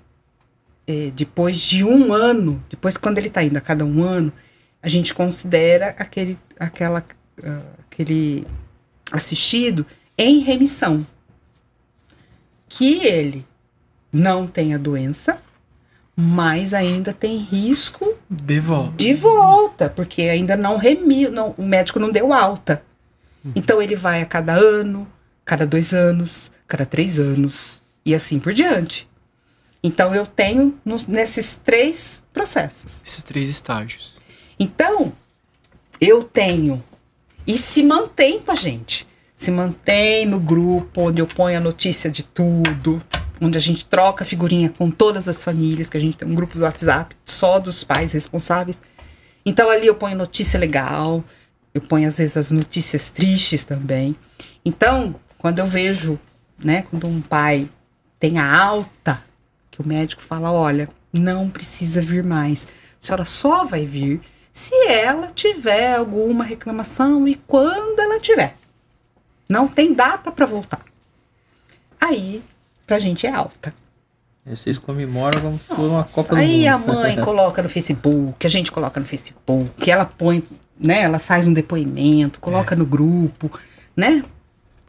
[0.87, 4.31] é, depois de um ano, depois quando ele está indo a cada um ano,
[4.81, 7.03] a gente considera aquele, aquela,
[7.43, 8.47] ah, aquele
[9.11, 9.85] assistido
[10.17, 11.05] em remissão.
[12.73, 13.45] Que ele
[14.13, 15.37] não tem a doença,
[16.15, 18.95] mas ainda tem risco De volta.
[18.97, 22.81] de volta, porque ainda não remiu, não, o médico não deu alta.
[23.55, 25.07] Então ele vai a cada ano,
[25.43, 29.09] cada dois anos, cada três anos e assim por diante.
[29.83, 33.01] Então eu tenho nos- nesses três processos.
[33.03, 34.21] Esses três estágios.
[34.59, 35.11] Então
[35.99, 36.83] eu tenho
[37.47, 39.07] e se mantém com a gente,
[39.41, 43.01] se mantém no grupo onde eu ponho a notícia de tudo,
[43.41, 46.59] onde a gente troca figurinha com todas as famílias, que a gente tem um grupo
[46.59, 48.83] do WhatsApp só dos pais responsáveis.
[49.43, 51.23] Então ali eu ponho notícia legal,
[51.73, 54.15] eu ponho às vezes as notícias tristes também.
[54.63, 56.19] Então, quando eu vejo,
[56.63, 57.67] né, quando um pai
[58.19, 59.23] tem a alta,
[59.71, 62.67] que o médico fala, olha, não precisa vir mais.
[63.01, 64.21] A senhora só vai vir
[64.53, 68.60] se ela tiver alguma reclamação e quando ela tiver.
[69.51, 70.79] Não tem data para voltar.
[71.99, 72.41] Aí,
[72.87, 73.73] pra gente é alta.
[74.45, 76.93] Aí Vocês comemoram como se uma Copa Aí do a Mundo.
[76.93, 80.41] mãe coloca no Facebook, a gente coloca no Facebook, ela põe,
[80.79, 81.01] né?
[81.01, 83.51] Ela faz um depoimento, coloca no grupo,
[83.95, 84.23] né?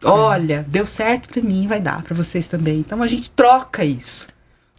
[0.04, 2.78] Olha, deu certo pra mim, vai dar pra vocês também.
[2.78, 4.28] Então a gente troca isso,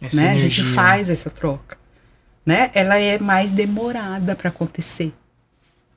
[0.00, 0.30] Essa né?
[0.30, 0.74] A gente energia.
[0.74, 1.76] faz essa troca,
[2.44, 2.70] né?
[2.72, 5.12] Ela é mais demorada pra acontecer,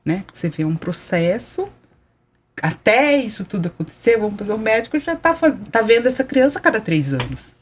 [0.03, 0.25] né?
[0.31, 1.69] Você vê um processo
[2.61, 6.59] até isso tudo acontecer, vamos fazer o médico já tá, fa- tá vendo essa criança
[6.59, 7.55] a cada três anos.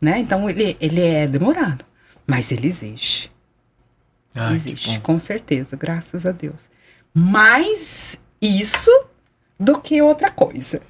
[0.00, 0.18] Né?
[0.20, 1.84] Então ele, ele é demorado.
[2.26, 3.32] Mas ele existe.
[4.34, 6.70] Ah, existe, com certeza, graças a Deus.
[7.12, 8.90] Mais isso
[9.58, 10.80] do que outra coisa.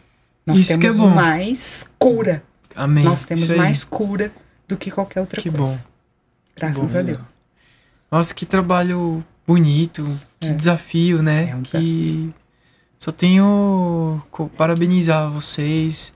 [0.45, 1.09] Nós Isso é temos bom.
[1.09, 2.43] mais cura.
[2.75, 3.05] Amém.
[3.05, 4.31] Nós temos mais cura
[4.67, 5.73] do que qualquer outra Que coisa.
[5.73, 5.81] bom.
[6.57, 6.99] Graças bom.
[6.99, 7.21] a Deus.
[8.11, 10.53] Nossa, que trabalho bonito, que É.
[10.53, 11.51] desafio, né?
[11.51, 12.35] É um que
[12.99, 14.21] só tenho
[14.57, 16.13] parabenizar vocês,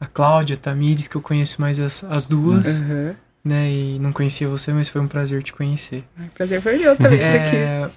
[0.00, 3.14] a Cláudia, a Tamires, que eu conheço mais as, as duas, Uhum.
[3.44, 3.70] né?
[3.70, 6.04] E não conhecia você, mas foi um prazer te conhecer.
[6.18, 7.56] Ai, prazer foi meu também estar aqui.
[7.56, 7.90] É,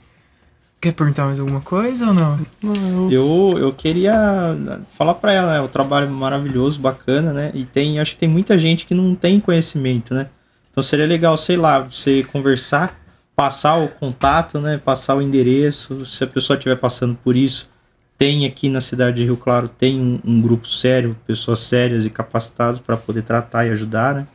[0.82, 2.40] Quer perguntar mais alguma coisa ou não?
[2.64, 4.16] Não, eu- Eu, queria
[4.98, 5.62] falar pra ela, né?
[5.62, 7.52] O trabalho maravilhoso, bacana, né?
[7.54, 10.28] E tem, acho que tem muita gente que não tem conhecimento, né?
[10.72, 13.00] Então seria legal, sei lá, você conversar,
[13.36, 14.80] passar o contato, né?
[14.84, 17.70] Passar o endereço, se a pessoa estiver passando por isso.
[18.22, 22.10] Tem aqui na cidade de Rio Claro, tem um, um grupo sério, pessoas sérias e
[22.12, 24.28] capacitadas para poder tratar e ajudar, né?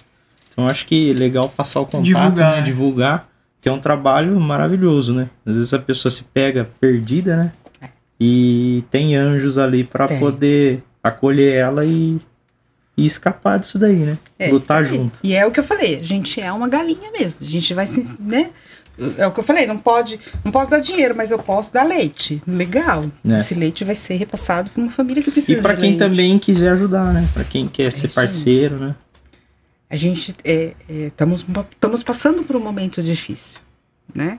[0.52, 2.62] Então acho que é legal passar o contato, Divulgar, né?
[2.62, 3.28] divulgar,
[3.60, 5.30] que é um trabalho maravilhoso, né?
[5.46, 7.52] Às vezes a pessoa se pega perdida, né?
[8.18, 12.18] E tem anjos ali para poder acolher ela e,
[12.96, 14.18] e escapar disso daí, né?
[14.36, 15.20] É, Lutar junto.
[15.22, 17.46] E é o que eu falei, a gente é uma galinha mesmo.
[17.46, 18.50] A gente vai se, né?
[19.18, 21.84] É o que eu falei, não pode, não posso dar dinheiro, mas eu posso dar
[21.84, 22.42] leite.
[22.46, 23.10] Legal.
[23.28, 23.36] É.
[23.36, 25.98] Esse leite vai ser repassado para uma família que precisa E para quem leite.
[25.98, 27.28] também quiser ajudar, né?
[27.34, 28.26] Para quem quer ser isso aí.
[28.26, 28.94] parceiro, né?
[29.88, 30.34] A gente
[30.88, 33.60] estamos estamos passando por um momento difícil,
[34.14, 34.38] né?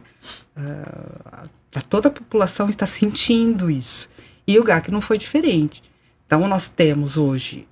[0.55, 1.43] Ah,
[1.87, 4.09] toda a população está sentindo isso.
[4.47, 5.83] E o GAC não foi diferente.
[6.25, 7.67] Então nós temos hoje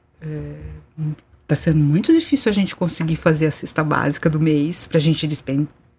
[1.43, 5.01] está sendo muito difícil a gente conseguir fazer a cesta básica do mês para a
[5.01, 5.27] gente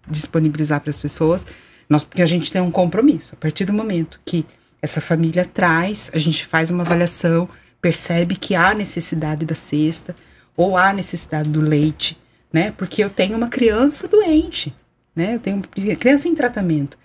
[0.09, 1.47] disponibilizar para as pessoas,
[1.89, 3.35] nós, porque a gente tem um compromisso.
[3.35, 4.45] A partir do momento que
[4.81, 7.49] essa família traz, a gente faz uma avaliação,
[7.81, 10.15] percebe que há necessidade da cesta
[10.57, 12.19] ou há necessidade do leite,
[12.53, 12.73] né?
[12.77, 14.75] Porque eu tenho uma criança doente,
[15.15, 15.35] né?
[15.35, 16.99] Eu tenho uma criança em tratamento.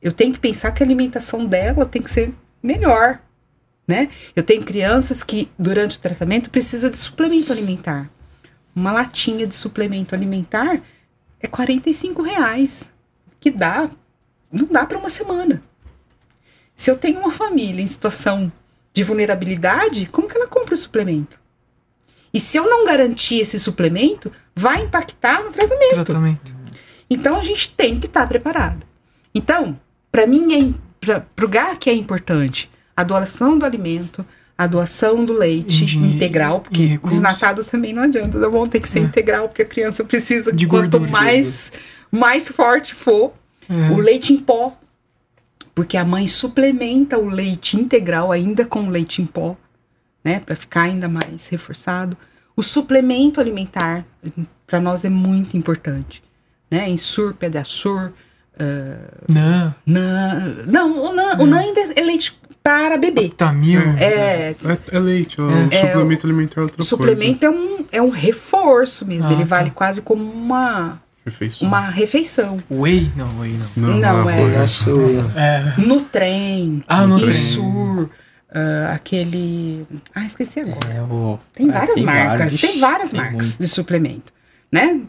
[0.00, 3.20] Eu tenho que pensar que a alimentação dela tem que ser melhor,
[3.86, 4.08] né?
[4.34, 8.10] Eu tenho crianças que durante o tratamento precisa de suplemento alimentar.
[8.74, 10.80] Uma latinha de suplemento alimentar
[11.42, 12.90] é 45 reais,
[13.40, 13.90] que dá,
[14.50, 15.62] não dá para uma semana.
[16.74, 18.50] Se eu tenho uma família em situação
[18.92, 21.38] de vulnerabilidade, como que ela compra o suplemento?
[22.32, 25.94] E se eu não garantir esse suplemento, vai impactar no tratamento.
[25.94, 26.56] Tratamento.
[27.10, 28.86] Então a gente tem que estar preparado.
[29.34, 29.78] Então,
[30.10, 34.24] para mim, é, para o GAC é importante a doação do alimento,
[34.62, 38.66] a doação do leite integral, porque desnatado também não adianta, tá bom?
[38.66, 39.02] Tem que ser É.
[39.02, 41.72] integral, porque a criança precisa, De quanto gordura, de mais,
[42.10, 43.32] mais forte for,
[43.68, 43.90] É.
[43.90, 44.76] o leite em pó,
[45.74, 49.56] porque a mãe suplementa o leite integral ainda com leite em pó,
[50.24, 52.16] né, para ficar ainda mais reforçado.
[52.54, 54.04] O suplemento alimentar
[54.66, 56.22] para nós é muito importante,
[56.70, 56.88] né?
[56.88, 58.12] Ensur, Pedaçur,
[59.28, 59.74] Não.
[59.86, 60.56] NAN.
[60.66, 63.28] Não, o NAN, o NAN ainda é leite para bebê.
[63.36, 63.80] Tá mil.
[63.98, 64.56] É, É,
[64.92, 65.80] é leite, ó, É.
[65.80, 69.28] suplemento alimentar é outra o suplemento é um, é um reforço mesmo.
[69.30, 69.56] Ah, Ele tá.
[69.56, 71.02] vale quase como uma, coisa.
[71.24, 71.68] Refeição.
[71.68, 72.56] uma refeição.
[72.70, 73.10] Whey?
[73.16, 73.96] Não, whey não.
[73.98, 74.34] Não, é.
[74.42, 74.58] arroz.
[74.58, 74.90] Nosso,
[75.36, 75.74] É.
[75.80, 77.30] Nutrem, Ah, no trem.
[77.30, 78.08] Insur,
[78.54, 79.86] ah, aquele...
[80.14, 80.78] Ah, esqueci agora.
[80.92, 82.60] é o, Tem é, várias marcas, vários.
[82.60, 83.60] tem várias Tem marcas muito.
[83.60, 84.32] de suplemento,
[84.70, 85.00] né?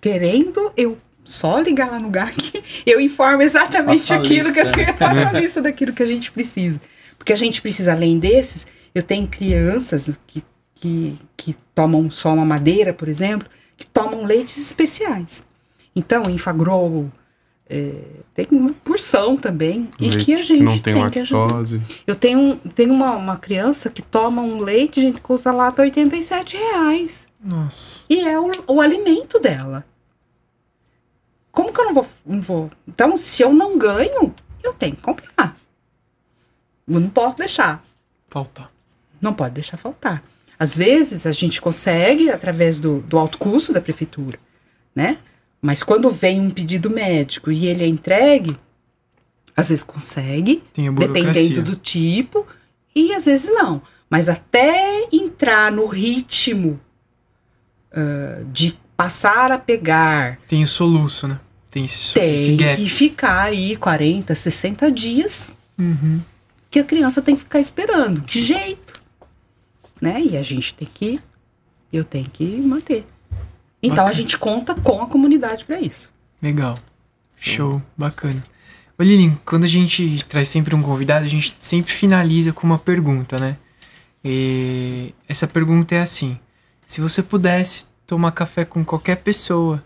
[0.00, 4.66] Querendo, eu só ligar lá no GAC, eu informo exatamente aquilo que eu
[4.96, 6.80] faço a lista daquilo que a gente precisa.
[7.16, 10.42] Porque a gente precisa, além desses, eu tenho crianças que,
[10.74, 15.42] que, que tomam só uma madeira, por exemplo, que tomam leites especiais.
[15.94, 17.10] Então, Infagrow,
[17.68, 17.92] é,
[18.34, 19.88] tem uma porção também.
[20.00, 21.42] e Leite que a gente não tem, que ajudar.
[21.42, 21.80] lactose.
[22.06, 26.56] Eu tenho, tenho uma, uma criança que toma um leite, gente, que custa lata 87
[26.56, 27.28] reais.
[27.42, 28.06] Nossa.
[28.10, 29.84] E é o, o alimento dela.
[31.52, 32.70] Como que eu não vou, não vou?
[32.86, 35.56] Então, se eu não ganho, eu tenho que comprar.
[36.86, 37.84] Eu não posso deixar.
[38.28, 38.68] Falta.
[39.20, 40.22] Não pode deixar faltar.
[40.58, 44.38] Às vezes a gente consegue através do, do alto custo da prefeitura,
[44.94, 45.18] né?
[45.60, 48.56] Mas quando vem um pedido médico e ele é entregue,
[49.56, 50.62] às vezes consegue,
[50.96, 52.46] dependendo do tipo,
[52.94, 53.82] e às vezes não.
[54.08, 56.80] Mas até entrar no ritmo
[57.92, 61.38] ah, de passar a pegar, Tem o soluço, né?
[61.70, 62.76] Tem esse, esse tem gap.
[62.76, 66.20] que ficar aí 40, 60 dias Uhum.
[66.70, 68.22] que a criança tem que ficar esperando.
[68.22, 69.00] Que jeito?
[70.00, 70.20] Né?
[70.20, 71.20] E a gente tem que.
[71.92, 73.06] Eu tenho que manter.
[73.82, 74.10] Então Bacana.
[74.10, 76.12] a gente conta com a comunidade para isso.
[76.42, 76.74] Legal.
[77.38, 77.80] Show.
[77.96, 78.44] Bacana.
[78.98, 82.78] Ô Lilian, quando a gente traz sempre um convidado, a gente sempre finaliza com uma
[82.78, 83.56] pergunta, né?
[84.24, 86.38] E essa pergunta é assim:
[86.84, 89.80] se você pudesse tomar café com qualquer pessoa,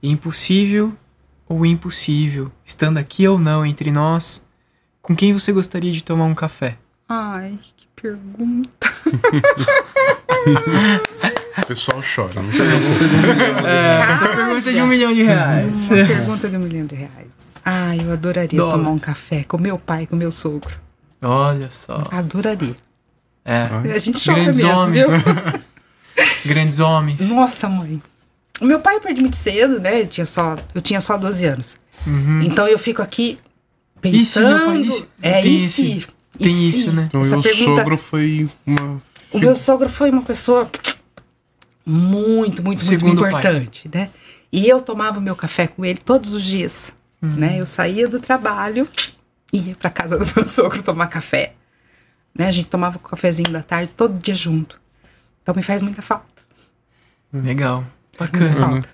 [0.00, 0.92] impossível
[1.48, 4.46] ou impossível, estando aqui ou não entre nós,
[5.02, 6.78] com quem você gostaria de tomar um café?
[7.08, 8.94] Ai, que pergunta.
[11.56, 12.42] O pessoal chora.
[12.42, 12.50] Não
[13.66, 15.86] É, essa pergunta é de um milhão de reais.
[15.86, 17.52] Uma pergunta de um milhão de reais.
[17.64, 18.72] Ai, eu adoraria Dólar.
[18.72, 20.76] tomar um café com meu pai, com meu sogro.
[21.22, 22.08] Olha só.
[22.10, 22.74] Adoraria.
[23.44, 23.68] É.
[23.94, 25.06] A gente chora Grandes mesmo, homens.
[25.06, 25.62] viu?
[26.44, 27.28] Grandes homens.
[27.30, 28.02] Nossa, mãe.
[28.60, 30.02] O meu pai eu perdi muito cedo, né?
[30.02, 31.76] Eu tinha só, eu tinha só 12 anos.
[32.06, 32.40] Uhum.
[32.42, 33.38] Então eu fico aqui
[34.02, 34.56] E se pensando.
[34.56, 36.06] meu pai- e se- É tem e esse- se?
[36.38, 36.68] E tem se?
[36.78, 37.04] isso, né?
[37.08, 39.02] Então, Essa o pergunta, sogro foi uma.
[39.32, 40.70] O meu sogro foi uma pessoa
[41.86, 43.28] muito, muito, muito Segundo pai.
[43.30, 44.10] importante, né?
[44.52, 47.30] E eu tomava o meu café com ele todos os dias, Uhum.
[47.36, 47.60] né?
[47.60, 48.88] Eu saía do trabalho,
[49.52, 51.54] ia pra casa do meu sogro tomar café,
[52.34, 52.46] né?
[52.46, 54.80] A gente tomava o cafezinho da tarde todo dia junto.
[55.44, 56.24] Então me faz muita falta.
[57.30, 57.84] Legal.
[58.18, 58.54] Muita Bacana.
[58.54, 58.88] falta.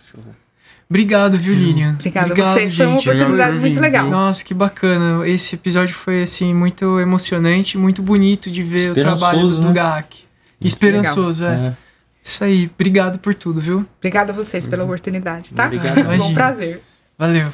[0.89, 1.93] Obrigado, viu, Lilian?
[1.93, 3.09] Obrigada a vocês, foi uma gente.
[3.09, 4.11] oportunidade Obrigado muito legal.
[4.11, 5.29] Nossa, que bacana.
[5.29, 9.73] Esse episódio foi, assim, muito emocionante, muito bonito de ver o trabalho do, né?
[9.73, 10.25] GAC.
[10.61, 11.69] Esperançoso, é.
[11.69, 11.73] É.
[12.21, 12.69] Isso aí.
[12.75, 13.87] Obrigado por tudo, viu?
[13.99, 15.67] Obrigada a vocês pela oportunidade, tá?
[15.67, 16.05] Obrigado.
[16.05, 16.83] Foi um prazer.
[17.17, 17.53] Valeu.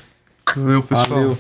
[0.57, 1.09] Valeu, pessoal.
[1.09, 1.39] Valeu.